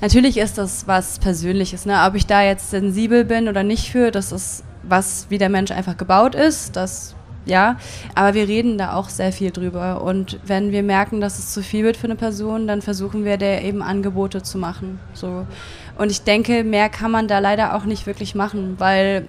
[0.00, 2.04] natürlich ist das was Persönliches, ne?
[2.06, 5.72] ob ich da jetzt sensibel bin oder nicht für, das ist was, wie der Mensch
[5.72, 7.76] einfach gebaut ist, das ja,
[8.14, 11.60] aber wir reden da auch sehr viel drüber und wenn wir merken, dass es zu
[11.60, 15.44] viel wird für eine Person, dann versuchen wir der eben Angebote zu machen, so.
[15.98, 19.26] Und ich denke, mehr kann man da leider auch nicht wirklich machen, weil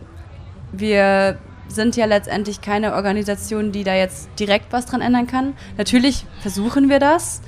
[0.72, 1.40] wir
[1.72, 5.54] sind ja letztendlich keine Organisation, die da jetzt direkt was dran ändern kann.
[5.78, 7.42] Natürlich versuchen wir das,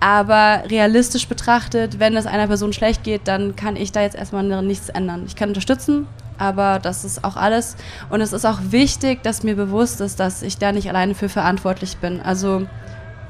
[0.00, 4.62] aber realistisch betrachtet, wenn es einer Person schlecht geht, dann kann ich da jetzt erstmal
[4.62, 5.24] nichts ändern.
[5.26, 6.06] Ich kann unterstützen,
[6.38, 7.76] aber das ist auch alles.
[8.08, 11.28] Und es ist auch wichtig, dass mir bewusst ist, dass ich da nicht alleine für
[11.28, 12.20] verantwortlich bin.
[12.20, 12.66] Also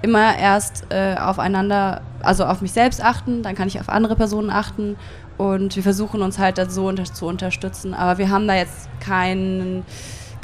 [0.03, 4.51] immer erst äh, aufeinander, also auf mich selbst achten, dann kann ich auf andere Personen
[4.51, 4.97] achten
[5.39, 7.95] und wir versuchen uns halt so unter zu unterstützen.
[7.95, 9.85] Aber wir haben da jetzt keinen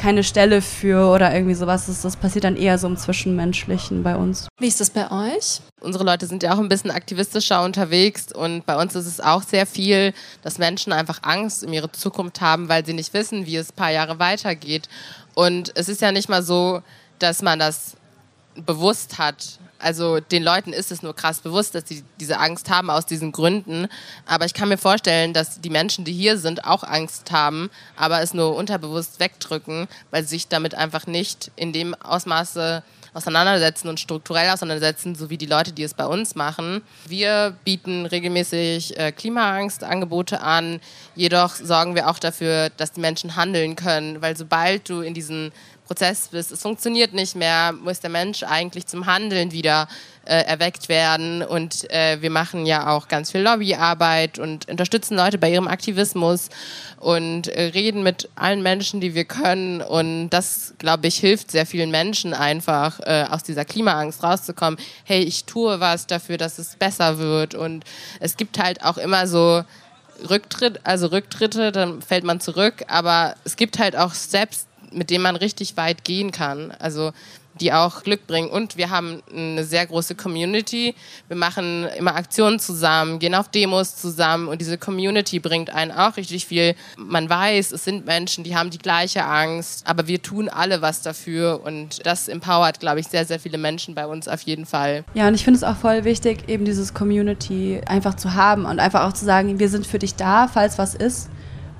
[0.05, 1.87] keine Stelle für oder irgendwie sowas.
[1.87, 4.49] Das, das passiert dann eher so im Zwischenmenschlichen bei uns.
[4.59, 5.63] Wie ist das bei euch?
[5.81, 9.43] Unsere Leute sind ja auch ein bisschen aktivistischer unterwegs und bei uns ist es auch
[9.43, 10.13] sehr viel,
[10.43, 13.77] dass Menschen einfach Angst um ihre Zukunft haben, weil sie nicht wissen, wie es ein
[13.77, 14.91] paar Jahre weitergeht.
[15.35, 16.83] Und es ist ja nicht mal so,
[17.19, 17.97] dass man das
[18.57, 19.59] bewusst hat.
[19.79, 23.33] Also den Leuten ist es nur krass bewusst, dass sie diese Angst haben aus diesen
[23.33, 23.89] Gründen.
[24.27, 28.23] Aber ich kann mir vorstellen, dass die Menschen, die hier sind, auch Angst haben, aber
[28.23, 32.83] es nur unterbewusst wegdrücken, weil sie sich damit einfach nicht in dem Ausmaße
[33.15, 36.83] auseinandersetzen und strukturell auseinandersetzen, so wie die Leute, die es bei uns machen.
[37.07, 40.81] Wir bieten regelmäßig äh, Klimaangstangebote an,
[41.15, 45.53] jedoch sorgen wir auch dafür, dass die Menschen handeln können, weil sobald du in diesen
[45.87, 49.87] Prozess bist, es funktioniert nicht mehr, muss der Mensch eigentlich zum Handeln wieder
[50.25, 51.43] äh, erweckt werden.
[51.43, 56.49] Und äh, wir machen ja auch ganz viel Lobbyarbeit und unterstützen Leute bei ihrem Aktivismus
[57.01, 59.83] und äh, reden mit allen Menschen, die wir können.
[59.83, 64.79] Und das, glaube ich, hilft sehr vielen Menschen einfach äh, aus dieser Klimaangst rauszukommen.
[65.05, 67.55] Hey, ich tue was dafür, dass es besser wird.
[67.55, 67.85] Und
[68.21, 69.63] es gibt halt auch immer so
[70.31, 75.23] Rücktritt, also Rücktritte, dann fällt man zurück, aber es gibt halt auch Steps, mit denen
[75.23, 76.71] man richtig weit gehen kann.
[76.79, 77.13] Also
[77.61, 78.49] die auch Glück bringen.
[78.49, 80.95] Und wir haben eine sehr große Community.
[81.29, 86.17] Wir machen immer Aktionen zusammen, gehen auf Demos zusammen und diese Community bringt einen auch
[86.17, 86.75] richtig viel.
[86.97, 91.03] Man weiß, es sind Menschen, die haben die gleiche Angst, aber wir tun alle was
[91.03, 95.05] dafür und das empowert, glaube ich, sehr, sehr viele Menschen bei uns auf jeden Fall.
[95.15, 98.81] Ja, und ich finde es auch voll wichtig, eben dieses Community einfach zu haben und
[98.81, 101.29] einfach auch zu sagen, wir sind für dich da, falls was ist.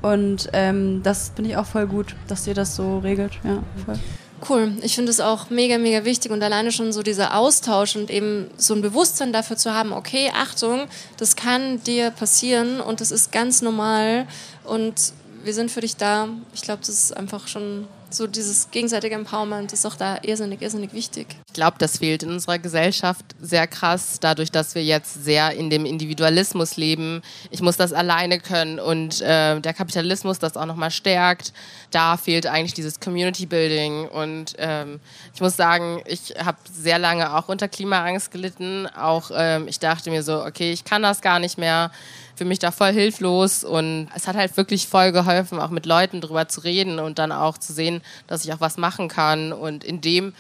[0.05, 3.33] Und ähm, das finde ich auch voll gut, dass ihr das so regelt.
[3.43, 3.99] Ja, voll.
[4.47, 4.73] Cool.
[4.83, 8.51] Ich finde es auch mega, mega wichtig und alleine schon so dieser Austausch und eben
[8.59, 10.83] so ein Bewusstsein dafür zu haben, okay, Achtung,
[11.17, 14.27] das kann dir passieren und das ist ganz normal
[14.65, 16.29] und wir sind für dich da.
[16.53, 20.93] Ich glaube, das ist einfach schon so dieses gegenseitige Empowerment ist auch da irrsinnig, irrsinnig
[20.93, 21.27] wichtig.
[21.47, 25.71] Ich glaube, das fehlt in unserer Gesellschaft sehr krass, dadurch, dass wir jetzt sehr in
[25.71, 27.23] dem Individualismus leben.
[27.51, 31.53] Ich muss das alleine können und äh, der Kapitalismus das auch nochmal stärkt.
[31.95, 34.09] Da fehlt eigentlich dieses Community Building.
[34.09, 34.99] Und ähm,
[35.33, 38.89] ich muss sagen, ich habe sehr lange auch unter Klimaangst gelitten.
[38.89, 41.93] Auch ähm, ich dachte mir so, okay, ich kann das gar nicht mehr.
[42.35, 43.63] Für mich da voll hilflos.
[43.63, 47.31] Und es hat halt wirklich voll geholfen, auch mit Leuten drüber zu reden und dann
[47.31, 49.53] auch zu sehen, dass ich auch was machen kann.
[49.53, 50.35] Und in dem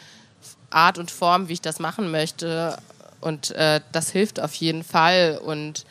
[0.70, 2.76] Art und Form, wie ich das machen möchte.
[3.20, 5.40] Und äh, das hilft auf jeden Fall.
[5.40, 5.84] Und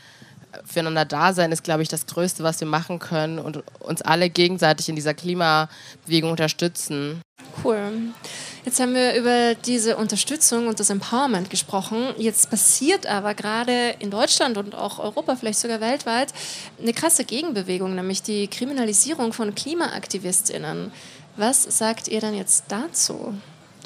[0.65, 4.29] füreinander da sein ist, glaube ich, das Größte, was wir machen können und uns alle
[4.29, 7.21] gegenseitig in dieser Klimabewegung unterstützen.
[7.63, 7.91] Cool.
[8.65, 12.13] Jetzt haben wir über diese Unterstützung und das Empowerment gesprochen.
[12.17, 16.33] Jetzt passiert aber gerade in Deutschland und auch Europa, vielleicht sogar weltweit,
[16.81, 20.91] eine krasse Gegenbewegung, nämlich die Kriminalisierung von KlimaaktivistInnen.
[21.35, 23.33] Was sagt ihr dann jetzt dazu?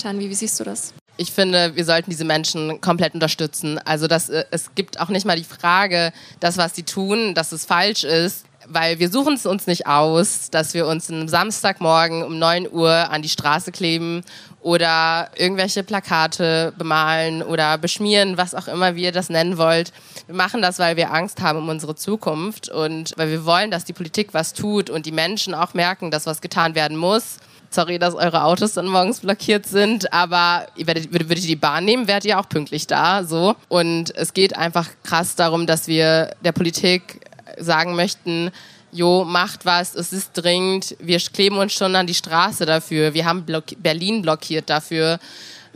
[0.02, 0.94] Janvi, wie siehst du das?
[1.18, 3.80] Ich finde, wir sollten diese Menschen komplett unterstützen.
[3.80, 7.52] Also das, äh, es gibt auch nicht mal die Frage, das, was sie tun, dass
[7.52, 12.24] es falsch ist, weil wir suchen es uns nicht aus, dass wir uns am Samstagmorgen
[12.24, 14.24] um 9 Uhr an die Straße kleben
[14.62, 19.94] oder irgendwelche Plakate bemalen oder beschmieren, was auch immer wir das nennen wollt.
[20.26, 23.86] Wir machen das, weil wir Angst haben um unsere Zukunft und weil wir wollen, dass
[23.86, 27.38] die Politik was tut und die Menschen auch merken, dass was getan werden muss.
[27.70, 31.86] Sorry, dass eure Autos dann morgens blockiert sind, aber ihr werdet, würdet ihr die Bahn
[31.86, 33.56] nehmen, werdet ihr auch pünktlich da, so.
[33.68, 37.22] Und es geht einfach krass darum, dass wir der Politik
[37.60, 38.52] sagen möchten,
[38.92, 43.26] jo, macht was, es ist dringend, wir kleben uns schon an die Straße dafür, wir
[43.26, 45.20] haben block Berlin blockiert dafür.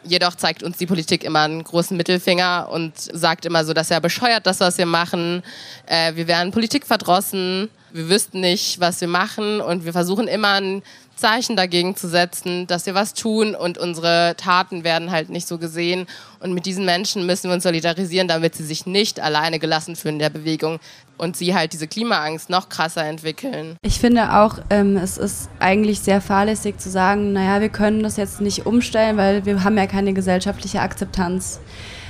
[0.03, 4.01] Jedoch zeigt uns die Politik immer einen großen Mittelfinger und sagt immer so, dass er
[4.01, 5.43] bescheuert das, was wir machen.
[5.85, 10.81] Äh, wir wären politikverdrossen, wir wüssten nicht, was wir machen und wir versuchen immer ein
[11.21, 15.57] Zeichen dagegen zu setzen, dass wir was tun und unsere Taten werden halt nicht so
[15.57, 16.07] gesehen.
[16.39, 20.15] Und mit diesen Menschen müssen wir uns solidarisieren, damit sie sich nicht alleine gelassen fühlen
[20.15, 20.79] in der Bewegung
[21.17, 23.77] und sie halt diese Klimaangst noch krasser entwickeln.
[23.83, 28.17] Ich finde auch, ähm, es ist eigentlich sehr fahrlässig zu sagen, naja, wir können das
[28.17, 31.59] jetzt nicht umstellen, weil wir haben ja keine gesellschaftliche Akzeptanz.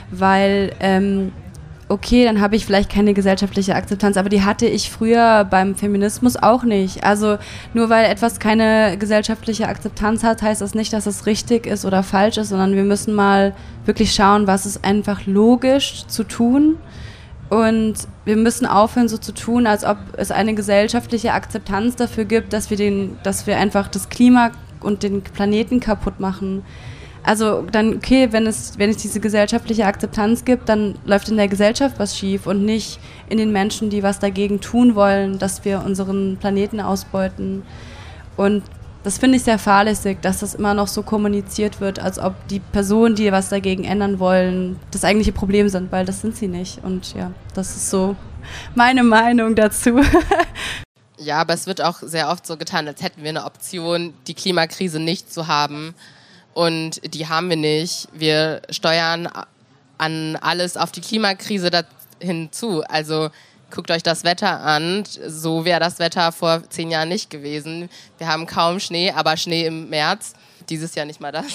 [0.10, 1.32] Weil ähm,
[1.92, 6.38] okay, dann habe ich vielleicht keine gesellschaftliche Akzeptanz, aber die hatte ich früher beim Feminismus
[6.38, 7.04] auch nicht.
[7.04, 7.38] Also
[7.74, 12.02] nur weil etwas keine gesellschaftliche Akzeptanz hat, heißt das nicht, dass es richtig ist oder
[12.02, 13.54] falsch ist, sondern wir müssen mal
[13.86, 16.78] wirklich schauen, was ist einfach logisch zu tun.
[17.50, 22.54] Und wir müssen aufhören, so zu tun, als ob es eine gesellschaftliche Akzeptanz dafür gibt,
[22.54, 26.64] dass wir den, dass wir einfach das Klima und den Planeten kaputt machen.
[27.24, 31.48] Also dann, okay, wenn es, wenn es diese gesellschaftliche Akzeptanz gibt, dann läuft in der
[31.48, 35.84] Gesellschaft was schief und nicht in den Menschen, die was dagegen tun wollen, dass wir
[35.86, 37.62] unseren Planeten ausbeuten.
[38.38, 38.64] Und
[39.04, 42.60] das finde ich sehr fahrlässig, dass das immer noch so kommuniziert wird, als ob die
[42.60, 46.84] Personen, die was dagegen ändern wollen, das eigentliche Problem sind, weil das sind sie nicht.
[46.84, 48.16] Und ja, das ist so
[48.76, 50.02] meine Meinung dazu.
[51.24, 54.34] Ja, aber es wird auch sehr oft so getan, als hätten wir eine Option, die
[54.34, 55.94] Klimakrise nicht zu haben.
[56.54, 58.08] Und die haben wir nicht.
[58.14, 59.30] Wir steuern
[59.98, 61.86] an alles auf die Klimakrise
[62.20, 62.84] hinzu.
[62.84, 63.30] Also
[63.72, 65.04] guckt euch das Wetter an.
[65.28, 67.90] So wäre das Wetter vor zehn Jahren nicht gewesen.
[68.18, 70.34] Wir haben kaum Schnee, aber Schnee im März.
[70.70, 71.46] Dieses Jahr nicht mal das.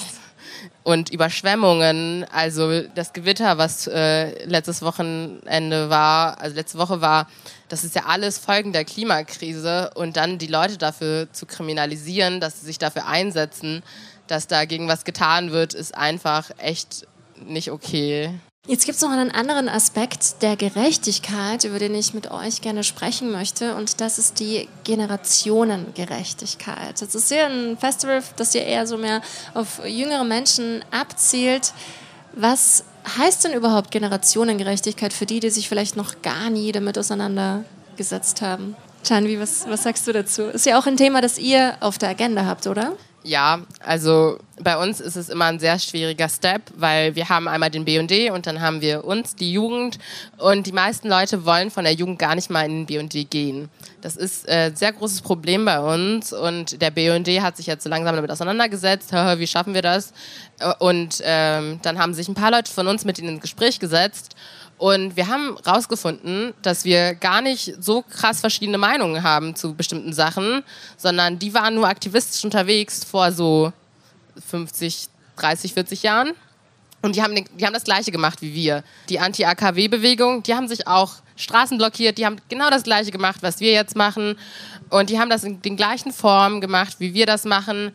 [0.83, 7.27] Und Überschwemmungen, also das Gewitter, was äh, letztes Wochenende war, also letzte Woche war,
[7.67, 9.91] das ist ja alles Folgen der Klimakrise.
[9.95, 13.83] Und dann die Leute dafür zu kriminalisieren, dass sie sich dafür einsetzen,
[14.27, 17.07] dass dagegen was getan wird, ist einfach echt
[17.45, 18.31] nicht okay.
[18.67, 22.83] Jetzt gibt es noch einen anderen Aspekt der Gerechtigkeit, über den ich mit euch gerne
[22.83, 27.01] sprechen möchte, und das ist die Generationengerechtigkeit.
[27.01, 29.21] Das ist ja ein Festival, das ja eher so mehr
[29.53, 31.71] auf jüngere Menschen abzielt.
[32.33, 32.83] Was
[33.17, 38.75] heißt denn überhaupt Generationengerechtigkeit für die, die sich vielleicht noch gar nie damit auseinandergesetzt haben?
[39.07, 40.47] Chanvi, was, was sagst du dazu?
[40.47, 42.97] Ist ja auch ein Thema, das ihr auf der Agenda habt, oder?
[43.27, 47.69] Ja, also bei uns ist es immer ein sehr schwieriger Step, weil wir haben einmal
[47.69, 49.99] den BD und dann haben wir uns, die Jugend.
[50.37, 53.67] Und die meisten Leute wollen von der Jugend gar nicht mal in den BD gehen.
[53.99, 57.83] Das ist ein äh, sehr großes Problem bei uns und der BD hat sich jetzt
[57.83, 59.11] so langsam damit auseinandergesetzt.
[59.11, 60.13] Wie schaffen wir das?
[60.79, 64.37] Und ähm, dann haben sich ein paar Leute von uns mit ihnen ins Gespräch gesetzt
[64.77, 70.13] und wir haben herausgefunden, dass wir gar nicht so krass verschiedene Meinungen haben zu bestimmten
[70.13, 70.63] Sachen,
[70.97, 73.73] sondern die waren nur aktivistisch unterwegs vor so
[74.47, 75.07] 50,
[75.37, 76.33] 30, 40 Jahren.
[77.01, 78.83] Und die haben, die haben das Gleiche gemacht wie wir.
[79.09, 83.59] Die Anti-AKW-Bewegung, die haben sich auch Straßen blockiert, die haben genau das Gleiche gemacht, was
[83.59, 84.37] wir jetzt machen.
[84.89, 87.91] Und die haben das in den gleichen Formen gemacht, wie wir das machen.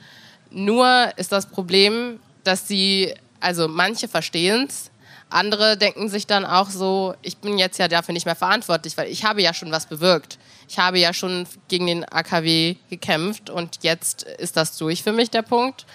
[0.50, 4.91] Nur ist das Problem, dass sie, also manche verstehen es,
[5.32, 9.08] andere denken sich dann auch so, ich bin jetzt ja dafür nicht mehr verantwortlich, weil
[9.08, 10.38] ich habe ja schon was bewirkt.
[10.68, 15.30] Ich habe ja schon gegen den AKW gekämpft und jetzt ist das durch für mich
[15.30, 15.86] der Punkt.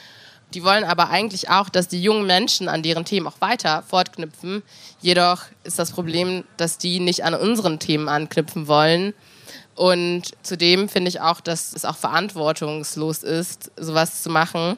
[0.54, 4.64] Die wollen aber eigentlich auch, dass die jungen Menschen an deren Themen auch weiter fortknüpfen.
[5.02, 9.14] Jedoch ist das Problem, dass die nicht an unseren Themen anknüpfen wollen.
[9.76, 14.78] Und zudem finde ich auch, dass es auch verantwortungslos ist, sowas zu machen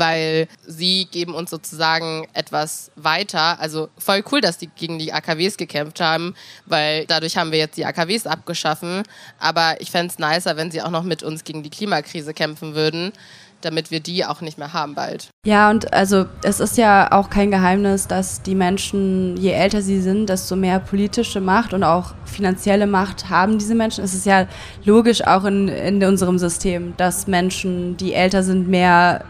[0.00, 3.60] weil sie geben uns sozusagen etwas weiter.
[3.60, 6.34] Also voll cool, dass die gegen die AKWs gekämpft haben,
[6.66, 9.02] weil dadurch haben wir jetzt die AKWs abgeschaffen.
[9.38, 12.74] Aber ich fände es nicer, wenn sie auch noch mit uns gegen die Klimakrise kämpfen
[12.74, 13.12] würden
[13.64, 15.28] damit wir die auch nicht mehr haben bald.
[15.46, 20.00] Ja, und also es ist ja auch kein Geheimnis, dass die Menschen, je älter sie
[20.00, 24.04] sind, desto mehr politische Macht und auch finanzielle Macht haben diese Menschen.
[24.04, 24.46] Es ist ja
[24.84, 29.24] logisch auch in, in unserem System, dass Menschen, die älter sind, mehr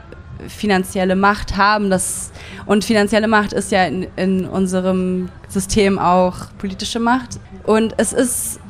[0.49, 1.90] finanzielle Macht haben.
[1.90, 2.32] Das,
[2.66, 7.38] und finanzielle Macht ist ja in, in unserem System auch politische Macht.
[7.64, 8.61] Und es ist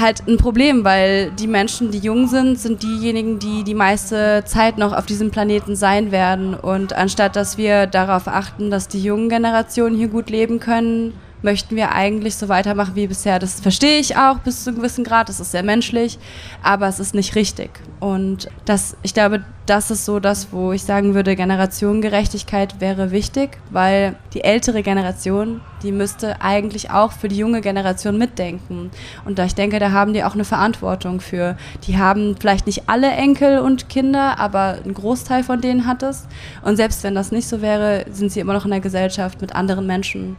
[0.00, 4.78] halt ein Problem, weil die Menschen, die jung sind, sind diejenigen, die die meiste Zeit
[4.78, 6.54] noch auf diesem Planeten sein werden.
[6.54, 11.76] Und anstatt dass wir darauf achten, dass die jungen Generationen hier gut leben können, möchten
[11.76, 13.38] wir eigentlich so weitermachen wie bisher.
[13.38, 16.18] Das verstehe ich auch bis zu einem gewissen Grad, das ist sehr menschlich,
[16.62, 17.70] aber es ist nicht richtig.
[18.00, 23.58] Und das, ich glaube, das ist so das, wo ich sagen würde, Generationengerechtigkeit wäre wichtig,
[23.70, 28.90] weil die ältere Generation, die müsste eigentlich auch für die junge Generation mitdenken.
[29.24, 31.56] Und da ich denke, da haben die auch eine Verantwortung für.
[31.86, 36.26] Die haben vielleicht nicht alle Enkel und Kinder, aber ein Großteil von denen hat es.
[36.62, 39.54] Und selbst wenn das nicht so wäre, sind sie immer noch in der Gesellschaft mit
[39.54, 40.36] anderen Menschen.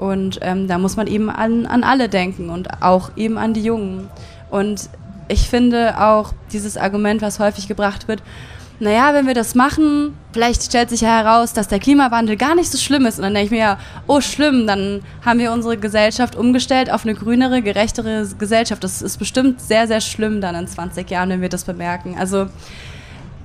[0.00, 3.62] Und ähm, da muss man eben an, an alle denken und auch eben an die
[3.62, 4.08] Jungen.
[4.50, 4.88] Und
[5.28, 8.22] ich finde auch dieses Argument, was häufig gebracht wird,
[8.78, 12.72] naja, wenn wir das machen, vielleicht stellt sich ja heraus, dass der Klimawandel gar nicht
[12.72, 13.18] so schlimm ist.
[13.18, 17.04] Und dann denke ich mir ja, oh schlimm, dann haben wir unsere Gesellschaft umgestellt auf
[17.04, 18.82] eine grünere, gerechtere Gesellschaft.
[18.82, 22.16] Das ist bestimmt sehr, sehr schlimm dann in 20 Jahren, wenn wir das bemerken.
[22.18, 22.46] Also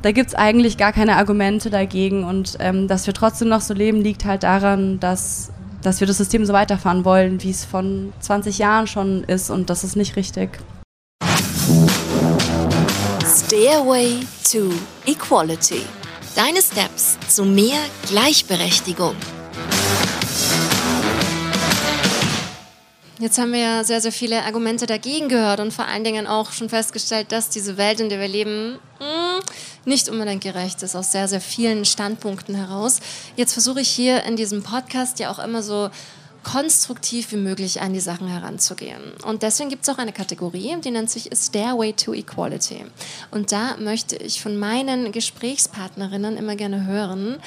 [0.03, 2.23] da gibt es eigentlich gar keine Argumente dagegen.
[2.23, 5.51] Und ähm, dass wir trotzdem noch so leben, liegt halt daran, dass
[5.85, 9.69] dass wir das System so weiterfahren wollen, wie es von 20 Jahren schon ist und
[9.69, 10.49] das ist nicht richtig.
[13.23, 14.19] Stairway
[14.51, 14.71] to
[15.05, 15.83] Equality.
[16.35, 17.77] Deine Steps zu mehr
[18.09, 19.15] Gleichberechtigung.
[23.19, 26.51] Jetzt haben wir ja sehr, sehr viele Argumente dagegen gehört und vor allen Dingen auch
[26.51, 29.24] schon festgestellt, dass diese Welt, in der wir leben, hm,
[29.85, 32.99] nicht unbedingt gerecht ist, aus sehr, sehr vielen Standpunkten heraus.
[33.35, 35.89] Jetzt versuche ich hier in diesem Podcast ja auch immer so
[36.45, 39.01] konstruktiv wie möglich an die Sachen heranzugehen.
[39.25, 42.85] Und deswegen gibt es auch eine Kategorie, die nennt sich Stairway to Equality.
[43.31, 47.37] Und da möchte ich von meinen Gesprächspartnerinnen immer gerne hören,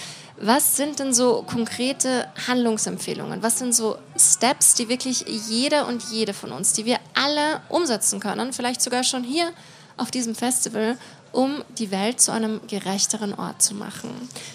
[0.40, 3.42] was sind denn so konkrete Handlungsempfehlungen?
[3.42, 8.20] Was sind so Steps, die wirklich jeder und jede von uns, die wir alle umsetzen
[8.20, 9.50] können, vielleicht sogar schon hier
[9.96, 10.96] auf diesem Festival,
[11.32, 14.10] um die Welt zu einem gerechteren Ort zu machen?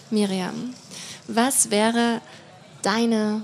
[0.10, 0.74] Miriam,
[1.28, 2.22] was wäre
[2.82, 3.42] deine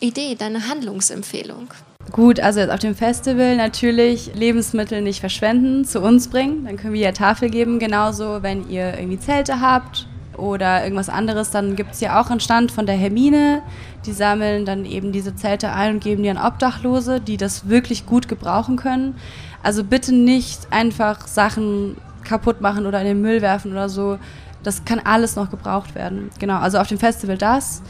[0.00, 1.68] Idee, deine Handlungsempfehlung?
[2.12, 6.64] Gut, also jetzt auf dem Festival natürlich Lebensmittel nicht verschwenden, zu uns bringen.
[6.64, 7.78] Dann können wir ja Tafel geben.
[7.78, 10.06] Genauso, wenn ihr irgendwie Zelte habt
[10.36, 13.62] oder irgendwas anderes, dann gibt es ja auch einen Stand von der Hermine.
[14.04, 18.06] Die sammeln dann eben diese Zelte ein und geben die an Obdachlose, die das wirklich
[18.06, 19.16] gut gebrauchen können.
[19.62, 21.96] Also bitte nicht einfach Sachen
[22.26, 24.18] kaputt machen oder in den Müll werfen oder so
[24.62, 26.30] Das kann alles noch gebraucht werden.
[26.38, 27.82] Genau, also auf dem Festival das.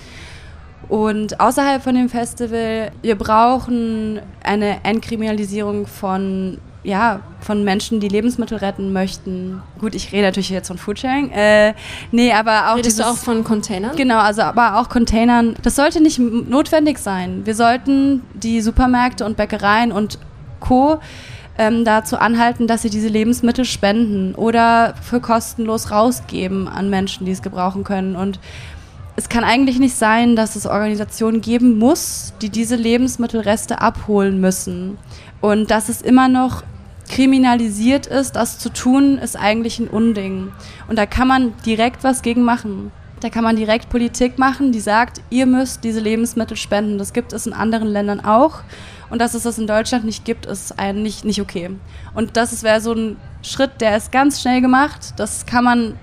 [0.89, 8.59] Und außerhalb von dem Festival, wir brauchen eine Entkriminalisierung von, ja, von Menschen, die Lebensmittel
[8.59, 9.63] retten möchten.
[9.81, 11.31] Gut, ich rede natürlich jetzt von Foodsharing.
[11.31, 11.75] Äh,
[12.13, 12.77] nee, aber auch.
[12.77, 13.97] Redest dieses, du auch von Containern?
[13.97, 15.57] Genau, also aber auch Containern.
[15.63, 17.45] Das sollte nicht notwendig sein.
[17.45, 20.19] Wir sollten die Supermärkte und Bäckereien und
[20.61, 21.01] Co.
[21.59, 27.33] Ähm, dazu anhalten, dass sie diese Lebensmittel spenden oder für kostenlos rausgeben an Menschen, die
[27.33, 28.15] es gebrauchen können.
[28.15, 28.39] Und
[29.17, 34.99] es kann eigentlich nicht sein, dass es Organisationen geben muss, die diese Lebensmittelreste abholen müssen.
[35.41, 36.63] Und dass es immer noch
[37.09, 40.53] kriminalisiert ist, das zu tun, ist eigentlich ein Unding.
[40.89, 42.93] Und da kann man direkt was gegen machen.
[43.21, 46.99] Da kann man direkt Politik machen, die sagt, ihr müsst diese Lebensmittel spenden.
[46.99, 48.61] Das gibt es in anderen Ländern auch.
[49.11, 51.71] Und dass es das in Deutschland nicht gibt, ist eigentlich nicht okay.
[52.15, 55.15] Und das wäre so ein Schritt, der ist ganz schnell gemacht.
[55.17, 55.99] Das kann man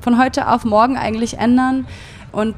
[0.00, 1.86] von heute auf morgen eigentlich ändern.
[2.32, 2.54] Und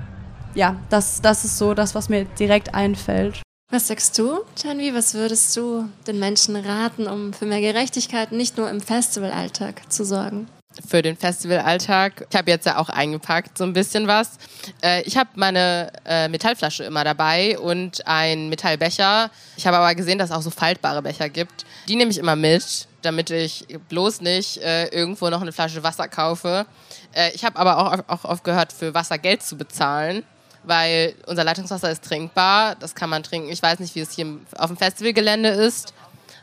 [0.54, 3.40] ja, das, das ist so das, was mir direkt einfällt.
[3.72, 4.94] Was sagst du, Janvi?
[4.94, 10.04] Was würdest du den Menschen raten, um für mehr Gerechtigkeit nicht nur im Festivalalltag zu
[10.04, 10.48] sorgen?
[10.88, 12.26] Für den Festivalalltag.
[12.30, 14.38] Ich habe jetzt ja auch eingepackt so ein bisschen was.
[14.82, 19.30] Äh, ich habe meine äh, Metallflasche immer dabei und einen Metallbecher.
[19.56, 21.66] Ich habe aber gesehen, dass es auch so faltbare Becher gibt.
[21.88, 26.06] Die nehme ich immer mit, damit ich bloß nicht äh, irgendwo noch eine Flasche Wasser
[26.06, 26.66] kaufe.
[27.12, 30.24] Äh, ich habe aber auch, auch aufgehört, für Wasser Geld zu bezahlen
[30.62, 32.74] weil unser Leitungswasser ist trinkbar.
[32.74, 33.50] Das kann man trinken.
[33.50, 35.94] Ich weiß nicht, wie es hier auf dem Festivalgelände ist.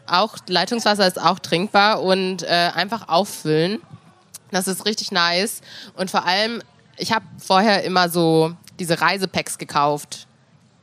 [0.07, 3.81] Auch Leitungswasser ist auch trinkbar und äh, einfach auffüllen.
[4.51, 5.61] Das ist richtig nice.
[5.95, 6.61] Und vor allem,
[6.97, 10.27] ich habe vorher immer so diese Reisepacks gekauft.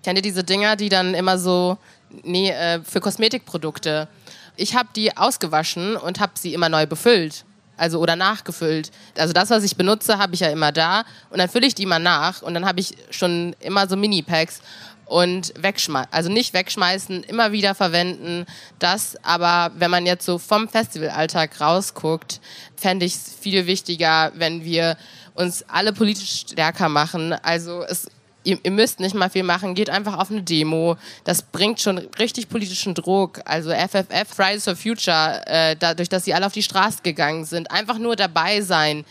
[0.03, 1.79] Kennt ihr diese Dinger, die dann immer so,
[2.23, 4.09] nee, äh, für Kosmetikprodukte.
[4.57, 7.45] Ich habe die ausgewaschen und habe sie immer neu befüllt
[7.77, 8.91] also oder nachgefüllt.
[9.17, 11.87] Also das, was ich benutze, habe ich ja immer da und dann fülle ich die
[11.87, 14.61] mal nach und dann habe ich schon immer so Mini-Packs
[15.07, 18.47] und wegschmeißen, also nicht wegschmeißen, immer wieder verwenden.
[18.79, 22.41] Das aber, wenn man jetzt so vom Festivalalltag rausguckt,
[22.77, 24.97] fände ich es viel wichtiger, wenn wir
[25.35, 27.33] uns alle politisch stärker machen.
[27.43, 28.07] Also es
[28.45, 30.97] ihr, ihr, müsst nicht mal viel machen, geht einfach auf eine Demo.
[31.25, 33.41] Das bringt schon richtig politischen Druck.
[33.45, 37.71] Also FFF, Fridays for Future, äh, dadurch, dass sie alle auf die Straße gegangen sind,
[37.71, 39.05] einfach nur dabei sein,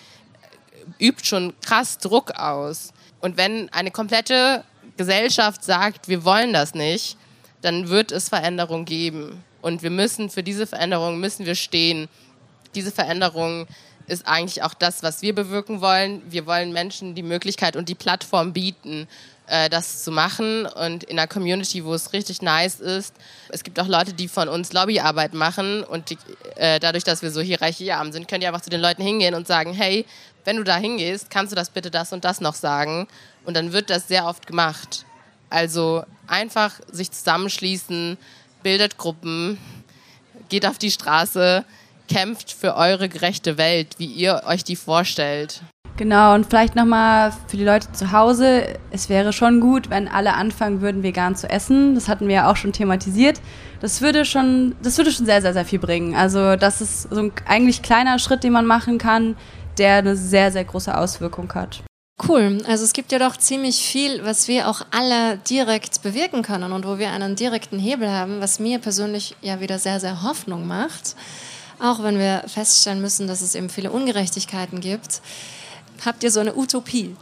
[0.99, 2.93] übt schon krass Druck aus.
[3.19, 4.63] Und wenn eine komplette
[4.97, 7.17] Gesellschaft sagt, wir wollen das nicht,
[7.61, 9.43] dann wird es Veränderung geben.
[9.61, 12.09] Und wir müssen, für diese Veränderung müssen wir stehen.
[12.75, 13.67] Diese Veränderung
[14.07, 16.21] ist eigentlich auch das, was wir bewirken wollen.
[16.29, 19.07] Wir wollen Menschen die Möglichkeit und die Plattform bieten,
[19.47, 23.15] äh, das zu machen und in einer Community, wo es richtig nice ist.
[23.49, 26.17] Es gibt auch Leute, die von uns Lobbyarbeit machen und die,
[26.55, 29.47] äh, dadurch, dass wir so hierarchiearm sind, können die einfach zu den Leuten hingehen und
[29.47, 30.05] sagen, hey,
[30.45, 33.07] wenn du da hingehst, kannst du das bitte das und das noch sagen?
[33.45, 35.05] Und dann wird das sehr oft gemacht.
[35.49, 38.17] Also einfach sich zusammenschließen,
[38.63, 39.57] bildet Gruppen,
[40.49, 41.65] geht auf die Straße,
[42.07, 45.61] kämpft für eure gerechte Welt, wie ihr euch die vorstellt.
[45.95, 50.33] Genau, und vielleicht nochmal für die Leute zu Hause, es wäre schon gut, wenn alle
[50.33, 51.93] anfangen würden, vegan zu essen.
[51.93, 53.39] Das hatten wir ja auch schon thematisiert.
[53.79, 56.15] Das würde schon, das würde schon sehr, sehr, sehr viel bringen.
[56.15, 59.35] Also das ist so ein eigentlich kleiner Schritt, den man machen kann,
[59.77, 61.83] der eine sehr, sehr große Auswirkung hat.
[62.27, 62.59] Cool.
[62.67, 66.85] Also es gibt ja doch ziemlich viel, was wir auch alle direkt bewirken können und
[66.85, 71.15] wo wir einen direkten Hebel haben, was mir persönlich ja wieder sehr, sehr Hoffnung macht
[71.83, 75.21] auch wenn wir feststellen müssen, dass es eben viele Ungerechtigkeiten gibt,
[76.05, 77.15] habt ihr so eine Utopie,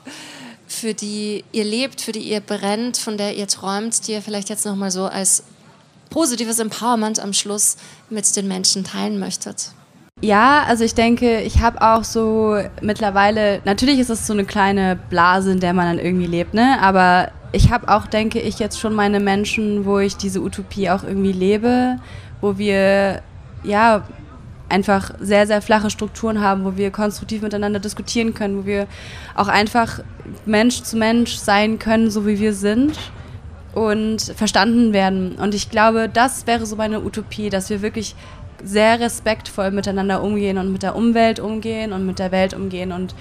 [0.68, 4.50] für die ihr lebt, für die ihr brennt, von der ihr träumt, die ihr vielleicht
[4.50, 5.44] jetzt nochmal so als
[6.12, 7.78] positives Empowerment am Schluss
[8.10, 9.72] mit den Menschen teilen möchtet?
[10.22, 15.00] Ja, also ich denke, ich habe auch so mittlerweile, natürlich ist es so eine kleine
[15.10, 16.78] Blase, in der man dann irgendwie lebt, ne?
[16.80, 21.04] Aber ich habe auch, denke ich, jetzt schon meine Menschen, wo ich diese Utopie auch
[21.04, 21.98] irgendwie lebe,
[22.40, 23.22] wo wir
[23.64, 24.04] ja
[24.70, 28.88] einfach sehr, sehr flache Strukturen haben, wo wir konstruktiv miteinander diskutieren können, wo wir
[29.36, 30.02] auch einfach
[30.46, 32.98] Mensch zu Mensch sein können, so wie wir sind
[33.74, 35.36] und verstanden werden.
[35.36, 38.16] Und ich glaube, das wäre so meine Utopie, dass wir wirklich
[38.64, 43.16] sehr respektvoll miteinander umgehen und mit der Umwelt umgehen und mit der Welt umgehen und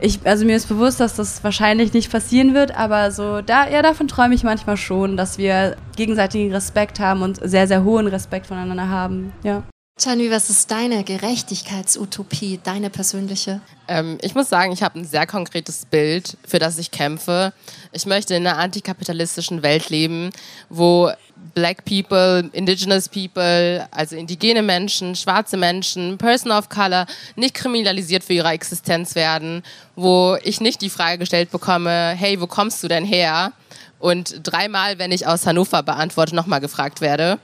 [0.00, 3.80] ich, also mir ist bewusst, dass das wahrscheinlich nicht passieren wird, aber so da, ja,
[3.80, 8.46] davon träume ich manchmal schon, dass wir gegenseitigen Respekt haben und sehr, sehr hohen Respekt
[8.46, 9.32] voneinander haben.
[9.42, 9.62] Ja.
[9.96, 13.60] Chanvi, was ist deine Gerechtigkeitsutopie, deine persönliche?
[13.86, 17.52] Ähm, ich muss sagen, ich habe ein sehr konkretes Bild, für das ich kämpfe.
[17.92, 20.30] Ich möchte in einer antikapitalistischen Welt leben,
[20.68, 21.12] wo
[21.54, 28.32] Black People, Indigenous People, also indigene Menschen, schwarze Menschen, Person of Color nicht kriminalisiert für
[28.32, 29.62] ihre Existenz werden,
[29.94, 33.52] wo ich nicht die Frage gestellt bekomme, hey, wo kommst du denn her?
[34.00, 37.38] Und dreimal, wenn ich aus Hannover beantworte, nochmal gefragt werde.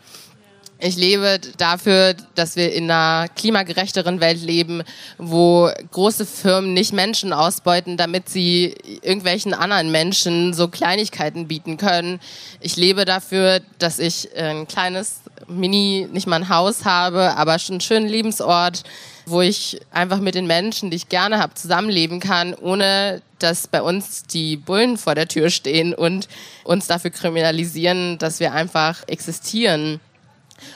[0.82, 4.82] Ich lebe dafür, dass wir in einer klimagerechteren Welt leben,
[5.18, 12.18] wo große Firmen nicht Menschen ausbeuten, damit sie irgendwelchen anderen Menschen so Kleinigkeiten bieten können.
[12.60, 17.74] Ich lebe dafür, dass ich ein kleines Mini, nicht mal ein Haus habe, aber schon
[17.74, 18.84] einen schönen Lebensort,
[19.26, 23.82] wo ich einfach mit den Menschen, die ich gerne habe, zusammenleben kann, ohne dass bei
[23.82, 26.26] uns die Bullen vor der Tür stehen und
[26.64, 30.00] uns dafür kriminalisieren, dass wir einfach existieren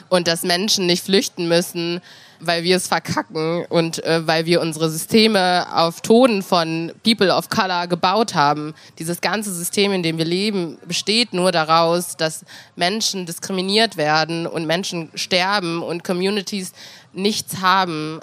[0.09, 2.01] und dass Menschen nicht flüchten müssen,
[2.41, 7.49] weil wir es verkacken und äh, weil wir unsere Systeme auf Toden von People of
[7.49, 8.74] Color gebaut haben.
[8.99, 12.45] Dieses ganze System, in dem wir leben, besteht nur daraus, dass
[12.76, 16.72] Menschen diskriminiert werden und Menschen sterben und Communities
[17.12, 18.20] nichts haben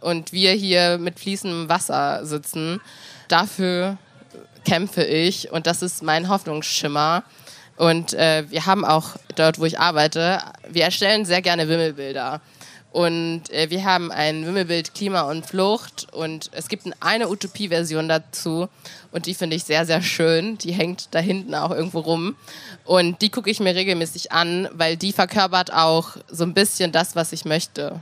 [0.00, 2.80] und wir hier mit fließendem Wasser sitzen.
[3.28, 3.98] Dafür
[4.64, 7.24] kämpfe ich und das ist mein Hoffnungsschimmer.
[7.78, 12.40] Und äh, wir haben auch dort, wo ich arbeite, wir erstellen sehr gerne Wimmelbilder.
[12.90, 18.68] Und äh, wir haben ein Wimmelbild Klima und Flucht und es gibt eine Utopie-Version dazu
[19.12, 20.58] und die finde ich sehr, sehr schön.
[20.58, 22.34] Die hängt da hinten auch irgendwo rum
[22.84, 27.14] und die gucke ich mir regelmäßig an, weil die verkörpert auch so ein bisschen das,
[27.14, 28.00] was ich möchte.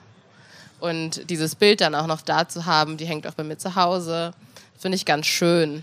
[0.80, 3.74] Und dieses Bild dann auch noch da zu haben, die hängt auch bei mir zu
[3.74, 4.32] Hause,
[4.78, 5.82] finde ich ganz schön.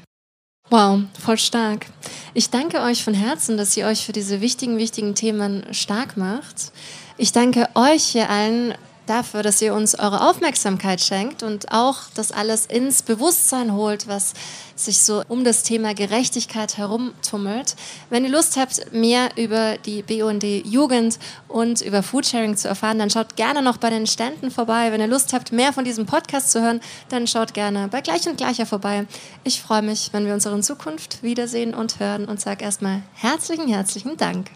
[0.73, 1.85] Wow, voll stark.
[2.33, 6.71] Ich danke euch von Herzen, dass ihr euch für diese wichtigen, wichtigen Themen stark macht.
[7.15, 8.73] Ich danke euch hier allen
[9.05, 14.33] dafür, dass ihr uns eure Aufmerksamkeit schenkt und auch das alles ins Bewusstsein holt, was
[14.75, 17.75] sich so um das Thema Gerechtigkeit herumtummelt.
[18.09, 23.09] Wenn ihr Lust habt, mehr über die BUND Jugend und über Foodsharing zu erfahren, dann
[23.09, 24.91] schaut gerne noch bei den Ständen vorbei.
[24.91, 28.27] Wenn ihr Lust habt, mehr von diesem Podcast zu hören, dann schaut gerne bei Gleich
[28.27, 29.05] und Gleicher vorbei.
[29.43, 33.67] Ich freue mich, wenn wir uns in Zukunft wiedersehen und hören und sage erstmal herzlichen,
[33.67, 34.49] herzlichen Dank.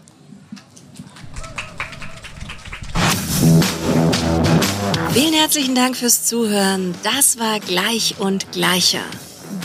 [5.13, 6.93] Vielen herzlichen Dank fürs Zuhören.
[7.03, 9.03] Das war Gleich und Gleicher.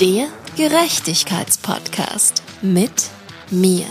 [0.01, 3.11] Der Gerechtigkeitspodcast mit
[3.51, 3.87] mir.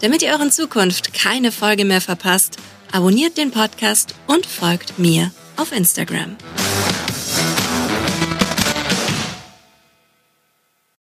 [0.00, 2.56] Damit ihr euren Zukunft keine Folge mehr verpasst,
[2.92, 6.36] abonniert den Podcast und folgt mir auf Instagram.